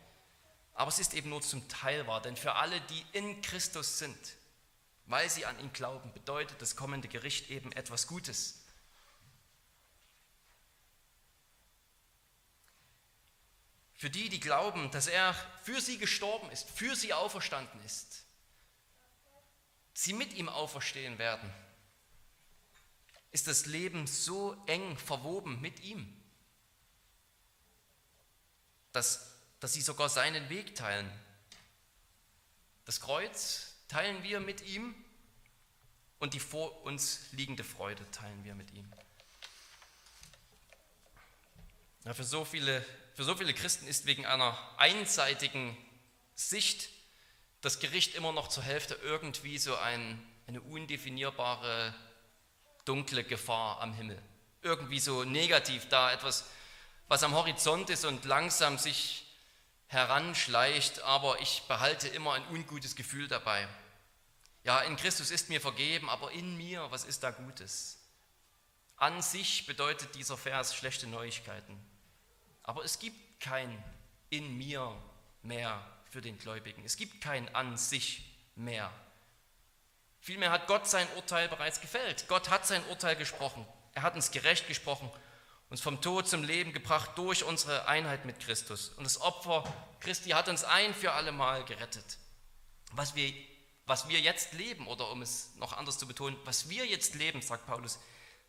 aber 0.73 0.89
es 0.89 0.97
ist 0.97 1.13
eben 1.13 1.29
nur 1.29 1.41
zum 1.41 1.67
Teil 1.67 2.07
wahr, 2.07 2.21
denn 2.21 2.35
für 2.35 2.55
alle, 2.55 2.81
die 2.81 3.05
in 3.11 3.41
Christus 3.43 3.99
sind, 3.99 4.17
weil 5.05 5.29
sie 5.29 5.45
an 5.45 5.59
ihn 5.59 5.73
glauben, 5.73 6.13
bedeutet 6.13 6.61
das 6.61 6.75
kommende 6.75 7.07
Gericht 7.07 7.49
eben 7.49 7.71
etwas 7.71 8.07
Gutes. 8.07 8.61
Für 13.95 14.09
die, 14.09 14.29
die 14.29 14.39
glauben, 14.39 14.89
dass 14.91 15.05
er 15.05 15.33
für 15.61 15.79
sie 15.79 15.99
gestorben 15.99 16.49
ist, 16.49 16.69
für 16.69 16.95
sie 16.95 17.13
auferstanden 17.13 17.79
ist, 17.85 18.23
sie 19.93 20.13
mit 20.13 20.33
ihm 20.33 20.49
auferstehen 20.49 21.19
werden, 21.19 21.53
ist 23.31 23.47
das 23.47 23.65
Leben 23.65 24.07
so 24.07 24.61
eng 24.65 24.97
verwoben 24.97 25.61
mit 25.61 25.81
ihm, 25.81 26.11
dass, 28.91 29.35
dass 29.59 29.73
sie 29.73 29.81
sogar 29.81 30.09
seinen 30.09 30.49
Weg 30.49 30.75
teilen. 30.75 31.09
Das 32.85 32.99
Kreuz 32.99 33.70
teilen 33.91 34.23
wir 34.23 34.39
mit 34.39 34.61
ihm 34.61 34.95
und 36.19 36.33
die 36.33 36.39
vor 36.39 36.83
uns 36.83 37.27
liegende 37.31 37.63
Freude 37.63 38.09
teilen 38.11 38.43
wir 38.43 38.55
mit 38.55 38.73
ihm. 38.73 38.91
Ja, 42.05 42.13
für 42.13 42.23
so 42.23 42.45
viele 42.45 42.85
für 43.15 43.25
so 43.25 43.35
viele 43.35 43.53
Christen 43.53 43.87
ist 43.87 44.05
wegen 44.05 44.25
einer 44.25 44.57
einseitigen 44.77 45.77
Sicht 46.35 46.89
das 47.61 47.79
Gericht 47.79 48.15
immer 48.15 48.31
noch 48.31 48.47
zur 48.47 48.63
Hälfte 48.63 48.95
irgendwie 49.03 49.57
so 49.57 49.75
ein, 49.75 50.19
eine 50.47 50.61
undefinierbare 50.61 51.93
dunkle 52.85 53.23
Gefahr 53.23 53.81
am 53.81 53.93
Himmel. 53.93 54.21
Irgendwie 54.63 54.99
so 54.99 55.23
negativ 55.23 55.87
da, 55.89 56.11
etwas, 56.11 56.45
was 57.07 57.23
am 57.23 57.35
Horizont 57.35 57.89
ist 57.89 58.05
und 58.05 58.25
langsam 58.25 58.77
sich 58.77 59.25
heranschleicht, 59.87 61.01
aber 61.01 61.39
ich 61.41 61.63
behalte 61.67 62.07
immer 62.07 62.33
ein 62.33 62.47
ungutes 62.47 62.95
Gefühl 62.95 63.27
dabei. 63.27 63.67
Ja, 64.63 64.81
in 64.81 64.95
Christus 64.95 65.31
ist 65.31 65.49
mir 65.49 65.59
vergeben, 65.59 66.09
aber 66.09 66.31
in 66.31 66.55
mir, 66.55 66.89
was 66.91 67.03
ist 67.03 67.23
da 67.23 67.31
Gutes? 67.31 67.97
An 68.95 69.21
sich 69.21 69.65
bedeutet 69.65 70.13
dieser 70.15 70.37
Vers 70.37 70.75
schlechte 70.75 71.07
Neuigkeiten. 71.07 71.79
Aber 72.63 72.83
es 72.83 72.99
gibt 72.99 73.41
kein 73.41 73.83
in 74.29 74.57
mir 74.57 74.95
mehr 75.41 75.83
für 76.09 76.21
den 76.21 76.37
Gläubigen. 76.37 76.83
Es 76.85 76.97
gibt 76.97 77.21
kein 77.21 77.53
an 77.55 77.77
sich 77.77 78.23
mehr. 78.55 78.91
Vielmehr 80.19 80.51
hat 80.51 80.67
Gott 80.67 80.87
sein 80.87 81.07
Urteil 81.15 81.49
bereits 81.49 81.81
gefällt. 81.81 82.27
Gott 82.27 82.49
hat 82.49 82.67
sein 82.67 82.85
Urteil 82.85 83.15
gesprochen. 83.15 83.65
Er 83.93 84.03
hat 84.03 84.15
uns 84.15 84.29
gerecht 84.29 84.67
gesprochen, 84.67 85.09
uns 85.69 85.81
vom 85.81 85.99
Tod 85.99 86.27
zum 86.27 86.43
Leben 86.43 86.73
gebracht 86.73 87.11
durch 87.15 87.43
unsere 87.43 87.87
Einheit 87.87 88.25
mit 88.25 88.39
Christus. 88.39 88.89
Und 88.89 89.03
das 89.03 89.19
Opfer 89.19 89.63
Christi 89.99 90.29
hat 90.29 90.47
uns 90.47 90.63
ein 90.63 90.93
für 90.93 91.13
alle 91.13 91.31
Mal 91.31 91.65
gerettet. 91.65 92.17
Was 92.91 93.15
wir, 93.15 93.33
was 93.85 94.07
wir 94.07 94.19
jetzt 94.19 94.53
leben, 94.53 94.87
oder 94.87 95.09
um 95.11 95.21
es 95.21 95.51
noch 95.55 95.73
anders 95.73 95.97
zu 95.97 96.07
betonen, 96.07 96.37
was 96.45 96.69
wir 96.69 96.85
jetzt 96.85 97.15
leben, 97.15 97.41
sagt 97.41 97.65
Paulus, 97.65 97.99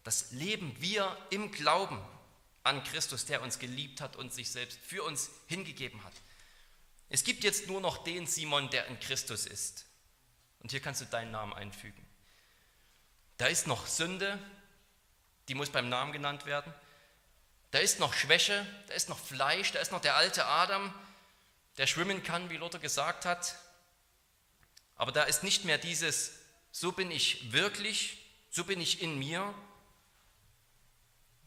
das 0.05 0.33
leben 0.33 0.75
wir 0.79 1.17
im 1.31 1.51
Glauben 1.51 2.01
an 2.65 2.83
Christus, 2.85 3.27
der 3.27 3.43
uns 3.43 3.59
geliebt 3.59 4.01
hat 4.01 4.17
und 4.17 4.33
sich 4.33 4.51
selbst 4.51 4.79
für 4.79 5.03
uns 5.03 5.31
hingegeben 5.47 6.03
hat. 6.05 6.13
Es 7.09 7.25
gibt 7.25 7.45
jetzt 7.45 7.67
nur 7.67 7.81
noch 7.81 8.05
den 8.05 8.27
Simon, 8.27 8.71
der 8.71 8.87
in 8.87 8.99
Christus 8.99 9.47
ist. 9.47 9.85
Und 10.61 10.71
hier 10.71 10.81
kannst 10.81 11.01
du 11.01 11.05
deinen 11.05 11.31
Namen 11.31 11.53
einfügen. 11.53 12.07
Da 13.37 13.47
ist 13.47 13.67
noch 13.67 13.87
Sünde, 13.87 14.39
die 15.49 15.55
muss 15.55 15.71
beim 15.71 15.89
Namen 15.89 16.13
genannt 16.13 16.47
werden. 16.47 16.73
Da 17.73 17.79
ist 17.79 17.99
noch 17.99 18.15
Schwäche, 18.15 18.67
da 18.87 18.95
ist 18.95 19.09
noch 19.09 19.19
Fleisch, 19.19 19.73
da 19.73 19.81
ist 19.81 19.93
noch 19.93 20.01
der 20.01 20.17
alte 20.17 20.47
Adam, 20.47 20.95
der 21.79 21.87
schwimmen 21.87 22.23
kann, 22.23 22.51
wie 22.51 22.59
Luther 22.59 22.79
gesagt 22.79 23.25
hat. 23.25 23.57
Aber 25.03 25.11
da 25.11 25.25
ist 25.25 25.43
nicht 25.43 25.65
mehr 25.65 25.79
dieses, 25.79 26.31
so 26.71 26.93
bin 26.93 27.11
ich 27.11 27.51
wirklich, 27.51 28.25
so 28.51 28.63
bin 28.63 28.81
ich 28.81 29.03
in 29.03 29.19
mir, 29.19 29.53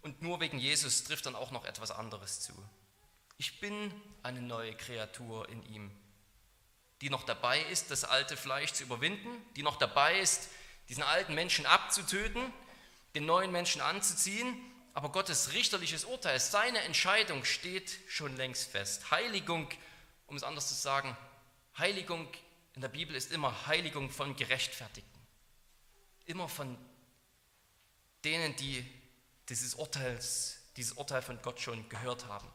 und 0.02 0.22
nur 0.22 0.41
wegen 0.41 0.60
Jesus 0.60 1.06
trifft 1.06 1.26
dann 1.26 1.38
auch 1.38 1.52
noch 1.52 1.63
etwas 1.63 1.89
anderes 1.89 2.41
zu. 2.41 2.52
Ich 3.38 3.62
bin 3.62 3.94
eine 4.24 4.41
neue 4.41 4.76
Kreatur 4.76 5.48
in 5.48 5.63
ihm, 5.68 5.89
die 7.00 7.10
noch 7.10 7.24
dabei 7.24 7.62
ist, 7.62 7.91
das 7.91 8.04
alte 8.04 8.36
Fleisch 8.36 8.74
zu 8.74 8.84
überwinden, 8.84 9.30
die 9.56 9.63
noch 9.63 9.78
dabei 9.78 10.20
ist, 10.20 10.50
diesen 10.89 11.04
alten 11.04 11.34
Menschen 11.34 11.65
abzutöten, 11.65 12.52
den 13.15 13.26
neuen 13.26 13.54
Menschen 13.54 13.80
anzuziehen. 13.80 14.54
Aber 14.94 15.13
Gottes 15.13 15.54
richterliches 15.54 16.04
Urteil, 16.04 16.41
seine 16.41 16.80
Entscheidung 16.82 17.46
steht 17.46 18.00
schon 18.10 18.36
längst 18.36 18.70
fest. 18.70 19.12
Heiligung, 19.12 19.70
um 20.28 20.36
es 20.36 20.44
anders 20.44 20.68
zu 20.68 20.74
sagen, 20.74 21.15
Heiligung 21.78 22.28
in 22.76 22.82
der 22.82 22.90
Bibel 22.90 23.16
ist 23.16 23.32
immer 23.32 23.68
Heiligung 23.68 24.10
von 24.10 24.36
Gerechtfertigten. 24.36 25.22
Immer 26.26 26.50
von 26.50 26.78
denen, 28.24 28.56
die 28.58 28.86
dieses, 29.48 29.76
Urteils, 29.76 30.58
dieses 30.76 30.94
Urteil 30.94 31.22
von 31.22 31.42
Gott 31.42 31.62
schon 31.62 31.88
gehört 31.88 32.26
haben. 32.28 32.48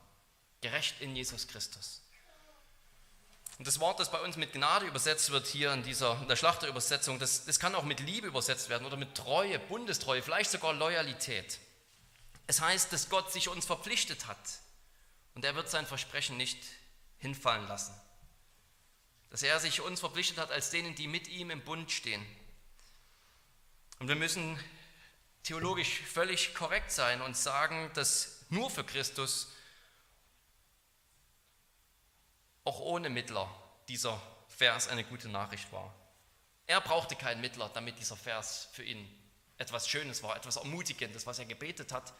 Gerecht 0.60 1.00
in 1.00 1.16
Jesus 1.16 1.48
Christus. 1.48 2.02
Und 3.58 3.66
das 3.66 3.80
Wort, 3.80 4.00
das 4.00 4.10
bei 4.10 4.20
uns 4.20 4.36
mit 4.36 4.52
Gnade 4.52 4.86
übersetzt 4.86 5.30
wird, 5.30 5.46
hier 5.46 5.72
in, 5.72 5.82
dieser, 5.82 6.20
in 6.20 6.28
der 6.28 6.36
Schlachterübersetzung, 6.36 7.18
das, 7.18 7.44
das 7.44 7.58
kann 7.58 7.74
auch 7.74 7.84
mit 7.84 8.00
Liebe 8.00 8.26
übersetzt 8.26 8.68
werden 8.68 8.86
oder 8.86 8.96
mit 8.96 9.14
Treue, 9.14 9.58
Bundestreue, 9.58 10.22
vielleicht 10.22 10.50
sogar 10.50 10.72
Loyalität. 10.74 11.58
Es 12.46 12.60
heißt, 12.60 12.92
dass 12.92 13.08
Gott 13.08 13.32
sich 13.32 13.48
uns 13.48 13.64
verpflichtet 13.64 14.26
hat 14.26 14.38
und 15.34 15.44
er 15.44 15.54
wird 15.54 15.70
sein 15.70 15.86
Versprechen 15.86 16.36
nicht 16.36 16.58
hinfallen 17.18 17.68
lassen. 17.68 17.94
Dass 19.30 19.42
er 19.42 19.60
sich 19.60 19.80
uns 19.80 20.00
verpflichtet 20.00 20.38
hat 20.38 20.50
als 20.50 20.70
denen, 20.70 20.94
die 20.94 21.08
mit 21.08 21.28
ihm 21.28 21.50
im 21.50 21.62
Bund 21.62 21.90
stehen. 21.90 22.24
Und 23.98 24.08
wir 24.08 24.16
müssen 24.16 24.58
theologisch 25.42 26.00
völlig 26.00 26.54
korrekt 26.54 26.90
sein 26.90 27.22
und 27.22 27.36
sagen, 27.36 27.90
dass 27.94 28.44
nur 28.50 28.70
für 28.70 28.84
Christus 28.84 29.52
auch 32.64 32.80
ohne 32.80 33.08
Mittler 33.08 33.48
dieser 33.88 34.20
Vers 34.48 34.88
eine 34.88 35.04
gute 35.04 35.28
Nachricht 35.28 35.72
war. 35.72 35.94
Er 36.66 36.80
brauchte 36.80 37.16
keinen 37.16 37.40
Mittler, 37.40 37.68
damit 37.70 37.98
dieser 37.98 38.16
Vers 38.16 38.68
für 38.72 38.84
ihn 38.84 39.08
etwas 39.58 39.88
Schönes 39.88 40.22
war, 40.22 40.36
etwas 40.36 40.56
Ermutigendes, 40.56 41.26
was 41.26 41.38
er 41.38 41.44
gebetet 41.44 41.92
hat 41.92 42.14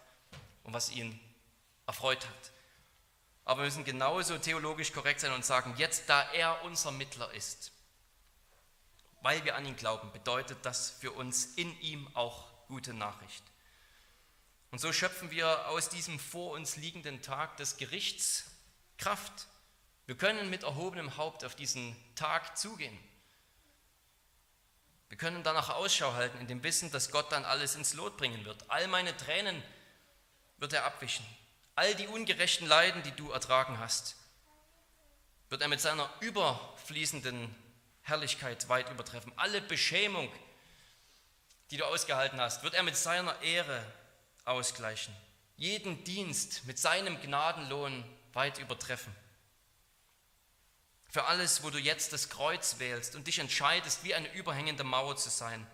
und 0.65 0.75
was 0.75 0.91
ihn 0.91 1.19
erfreut 1.87 2.27
hat. 2.27 2.53
Aber 3.51 3.63
wir 3.63 3.65
müssen 3.65 3.85
genauso 3.85 4.39
theologisch 4.39 4.93
korrekt 4.93 5.19
sein 5.19 5.33
und 5.33 5.45
sagen, 5.45 5.75
jetzt 5.77 6.09
da 6.09 6.23
er 6.35 6.63
unser 6.63 6.93
Mittler 6.93 7.35
ist, 7.35 7.73
weil 9.23 9.45
wir 9.45 9.57
an 9.57 9.67
ihn 9.67 9.75
glauben, 9.75 10.13
bedeutet 10.13 10.59
das 10.63 10.91
für 10.91 11.11
uns 11.11 11.47
in 11.57 11.77
ihm 11.81 12.09
auch 12.15 12.47
gute 12.69 12.95
Nachricht. 12.95 13.43
Und 14.71 14.79
so 14.79 14.93
schöpfen 14.93 15.33
wir 15.33 15.69
aus 15.69 15.89
diesem 15.89 16.21
vor 16.21 16.53
uns 16.53 16.77
liegenden 16.77 17.23
Tag 17.23 17.57
des 17.57 17.77
Gerichts 17.77 18.45
Kraft. 18.99 19.49
Wir 20.07 20.17
können 20.17 20.49
mit 20.49 20.63
erhobenem 20.63 21.17
Haupt 21.17 21.45
auf 21.45 21.57
diesen 21.57 21.97
Tag 22.15 22.57
zugehen. 22.57 22.97
Wir 25.09 25.19
können 25.19 25.43
danach 25.43 25.71
Ausschau 25.71 26.13
halten 26.13 26.39
in 26.39 26.47
dem 26.47 26.63
Wissen, 26.63 26.93
dass 26.93 27.11
Gott 27.11 27.33
dann 27.33 27.45
alles 27.45 27.75
ins 27.75 27.95
Lot 27.95 28.17
bringen 28.17 28.45
wird. 28.45 28.71
All 28.71 28.87
meine 28.87 29.17
Tränen 29.17 29.61
wird 30.59 30.73
er 30.73 30.85
abwischen. 30.85 31.27
All 31.75 31.95
die 31.95 32.07
ungerechten 32.07 32.67
Leiden, 32.67 33.03
die 33.03 33.13
du 33.13 33.31
ertragen 33.31 33.79
hast, 33.79 34.17
wird 35.49 35.63
er 35.63 35.69
mit 35.69 35.81
seiner 35.81 36.09
überfließenden 36.21 37.55
Herrlichkeit 38.03 38.69
weit 38.69 38.91
übertreffen. 38.91 39.33
Alle 39.37 39.61
Beschämung, 39.61 40.31
die 41.71 41.77
du 41.77 41.85
ausgehalten 41.85 42.41
hast, 42.41 42.63
wird 42.63 42.75
er 42.75 42.83
mit 42.83 42.97
seiner 42.97 43.41
Ehre 43.43 43.85
ausgleichen. 44.45 45.15
Jeden 45.57 46.03
Dienst 46.05 46.65
mit 46.67 46.79
seinem 46.79 47.21
Gnadenlohn 47.21 48.05
weit 48.33 48.59
übertreffen. 48.59 49.15
Für 51.09 51.25
alles, 51.25 51.63
wo 51.65 51.71
du 51.71 51.79
jetzt 51.79 52.13
das 52.13 52.29
Kreuz 52.29 52.79
wählst 52.79 53.17
und 53.17 53.27
dich 53.27 53.41
entscheidest, 53.41 54.05
wie 54.05 54.15
eine 54.15 54.33
überhängende 54.33 54.85
Mauer 54.85 55.17
zu 55.17 55.29
sein, 55.29 55.67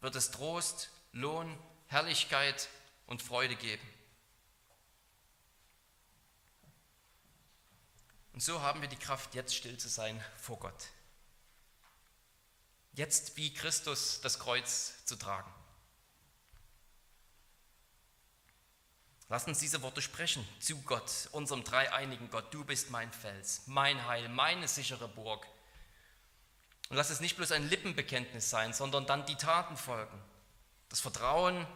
wird 0.00 0.14
es 0.16 0.30
Trost, 0.30 0.90
Lohn, 1.12 1.58
Herrlichkeit 1.86 2.68
und 3.06 3.22
Freude 3.22 3.56
geben. 3.56 3.86
Und 8.32 8.42
so 8.42 8.60
haben 8.62 8.80
wir 8.80 8.88
die 8.88 8.96
Kraft, 8.96 9.34
jetzt 9.34 9.54
still 9.54 9.76
zu 9.76 9.88
sein 9.88 10.22
vor 10.36 10.58
Gott. 10.58 10.86
Jetzt 12.94 13.36
wie 13.36 13.52
Christus 13.52 14.20
das 14.22 14.38
Kreuz 14.38 15.04
zu 15.04 15.16
tragen. 15.16 15.52
Lass 19.28 19.46
uns 19.46 19.60
diese 19.60 19.80
Worte 19.80 20.02
sprechen 20.02 20.46
zu 20.60 20.80
Gott, 20.82 21.28
unserem 21.32 21.64
dreieinigen 21.64 22.30
Gott. 22.30 22.52
Du 22.52 22.66
bist 22.66 22.90
mein 22.90 23.10
Fels, 23.12 23.62
mein 23.66 24.06
Heil, 24.06 24.28
meine 24.28 24.68
sichere 24.68 25.08
Burg. 25.08 25.46
Und 26.90 26.96
lass 26.96 27.08
es 27.08 27.20
nicht 27.20 27.36
bloß 27.36 27.52
ein 27.52 27.66
Lippenbekenntnis 27.70 28.50
sein, 28.50 28.74
sondern 28.74 29.06
dann 29.06 29.24
die 29.24 29.36
Taten 29.36 29.78
folgen. 29.78 30.22
Das 30.90 31.00
Vertrauen, 31.00 31.66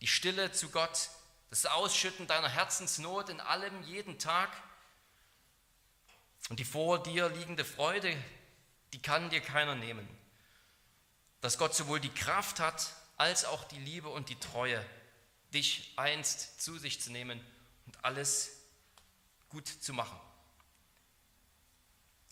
die 0.00 0.06
Stille 0.06 0.52
zu 0.52 0.68
Gott, 0.70 1.10
das 1.50 1.66
Ausschütten 1.66 2.28
deiner 2.28 2.48
Herzensnot 2.48 3.28
in 3.30 3.40
allem, 3.40 3.82
jeden 3.82 4.20
Tag 4.20 4.50
und 6.48 6.58
die 6.58 6.64
vor 6.64 7.02
dir 7.02 7.28
liegende 7.28 7.64
Freude, 7.64 8.16
die 8.92 9.00
kann 9.00 9.30
dir 9.30 9.40
keiner 9.40 9.74
nehmen. 9.74 10.06
Dass 11.40 11.58
Gott 11.58 11.74
sowohl 11.74 12.00
die 12.00 12.12
Kraft 12.12 12.60
hat 12.60 12.94
als 13.16 13.44
auch 13.44 13.64
die 13.64 13.78
Liebe 13.78 14.08
und 14.08 14.28
die 14.28 14.38
Treue, 14.38 14.84
dich 15.52 15.92
einst 15.96 16.60
zu 16.60 16.78
sich 16.78 17.00
zu 17.00 17.10
nehmen 17.10 17.40
und 17.86 18.04
alles 18.04 18.56
gut 19.48 19.68
zu 19.68 19.92
machen. 19.92 20.18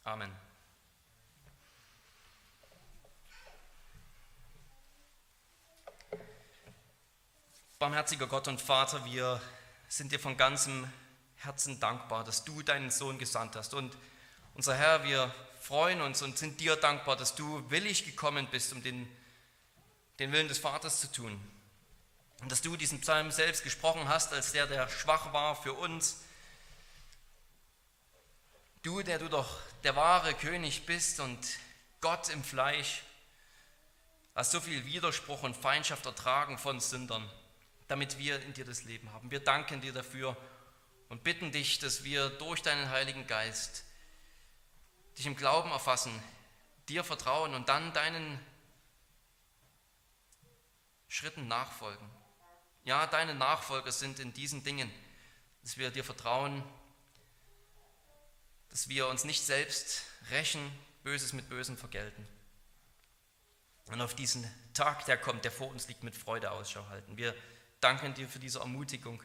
Amen. 0.04 0.34
Barmherziger 7.78 8.26
Gott 8.26 8.46
und 8.48 8.60
Vater, 8.60 9.04
wir 9.06 9.40
sind 9.88 10.12
dir 10.12 10.20
von 10.20 10.36
ganzem 10.36 10.90
Herzen 11.40 11.80
dankbar, 11.80 12.22
dass 12.24 12.44
du 12.44 12.62
deinen 12.62 12.90
Sohn 12.90 13.18
gesandt 13.18 13.56
hast. 13.56 13.72
Und 13.72 13.96
unser 14.54 14.74
Herr, 14.74 15.04
wir 15.04 15.34
freuen 15.60 16.02
uns 16.02 16.20
und 16.20 16.36
sind 16.36 16.60
dir 16.60 16.76
dankbar, 16.76 17.16
dass 17.16 17.34
du 17.34 17.68
willig 17.70 18.04
gekommen 18.04 18.46
bist, 18.50 18.72
um 18.72 18.82
den, 18.82 19.08
den 20.18 20.32
Willen 20.32 20.48
des 20.48 20.58
Vaters 20.58 21.00
zu 21.00 21.10
tun. 21.10 21.40
Und 22.42 22.52
dass 22.52 22.60
du 22.60 22.76
diesen 22.76 23.00
Psalm 23.00 23.30
selbst 23.30 23.64
gesprochen 23.64 24.08
hast, 24.08 24.32
als 24.32 24.52
der, 24.52 24.66
der 24.66 24.88
schwach 24.88 25.32
war 25.32 25.56
für 25.60 25.72
uns. 25.72 26.22
Du, 28.82 29.02
der 29.02 29.18
du 29.18 29.28
doch 29.28 29.58
der 29.82 29.96
wahre 29.96 30.34
König 30.34 30.84
bist 30.86 31.20
und 31.20 31.38
Gott 32.00 32.28
im 32.30 32.44
Fleisch, 32.44 33.02
hast 34.34 34.52
so 34.52 34.60
viel 34.60 34.84
Widerspruch 34.86 35.42
und 35.42 35.56
Feindschaft 35.56 36.04
ertragen 36.06 36.58
von 36.58 36.80
Sündern, 36.80 37.30
damit 37.88 38.18
wir 38.18 38.40
in 38.42 38.54
dir 38.54 38.64
das 38.64 38.84
Leben 38.84 39.12
haben. 39.12 39.30
Wir 39.30 39.40
danken 39.40 39.80
dir 39.80 39.92
dafür 39.92 40.36
und 41.10 41.24
bitten 41.24 41.52
dich, 41.52 41.80
dass 41.80 42.04
wir 42.04 42.30
durch 42.30 42.62
deinen 42.62 42.88
Heiligen 42.88 43.26
Geist 43.26 43.84
dich 45.18 45.26
im 45.26 45.36
Glauben 45.36 45.70
erfassen, 45.70 46.12
dir 46.88 47.04
vertrauen 47.04 47.52
und 47.52 47.68
dann 47.68 47.92
deinen 47.92 48.40
Schritten 51.08 51.48
nachfolgen. 51.48 52.08
Ja, 52.84 53.06
deine 53.06 53.34
Nachfolger 53.34 53.92
sind 53.92 54.20
in 54.20 54.32
diesen 54.32 54.62
Dingen, 54.62 54.90
dass 55.62 55.76
wir 55.76 55.90
dir 55.90 56.04
vertrauen, 56.04 56.62
dass 58.70 58.88
wir 58.88 59.08
uns 59.08 59.24
nicht 59.24 59.42
selbst 59.42 60.04
rächen, 60.30 60.60
Böses 61.02 61.32
mit 61.32 61.48
Bösem 61.48 61.76
vergelten. 61.76 62.26
Und 63.86 64.00
auf 64.00 64.14
diesen 64.14 64.48
Tag, 64.74 65.04
der 65.06 65.18
kommt, 65.18 65.44
der 65.44 65.50
vor 65.50 65.68
uns 65.68 65.88
liegt, 65.88 66.04
mit 66.04 66.14
Freude 66.14 66.52
Ausschau 66.52 66.86
halten. 66.88 67.16
Wir 67.16 67.34
danken 67.80 68.14
dir 68.14 68.28
für 68.28 68.38
diese 68.38 68.60
Ermutigung 68.60 69.20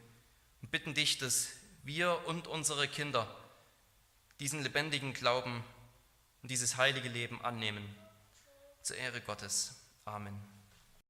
und 0.64 0.72
bitten 0.72 0.96
dich, 0.96 1.20
dass 1.20 1.50
wir 1.86 2.28
und 2.28 2.48
unsere 2.48 2.88
Kinder 2.88 3.28
diesen 4.40 4.64
lebendigen 4.64 5.14
Glauben 5.14 5.64
und 6.42 6.52
dieses 6.52 6.78
heilige 6.78 7.10
Leben 7.10 7.40
annehmen. 7.46 7.96
Zur 8.82 8.98
Ehre 8.98 9.22
Gottes. 9.22 9.76
Amen. 10.04 10.55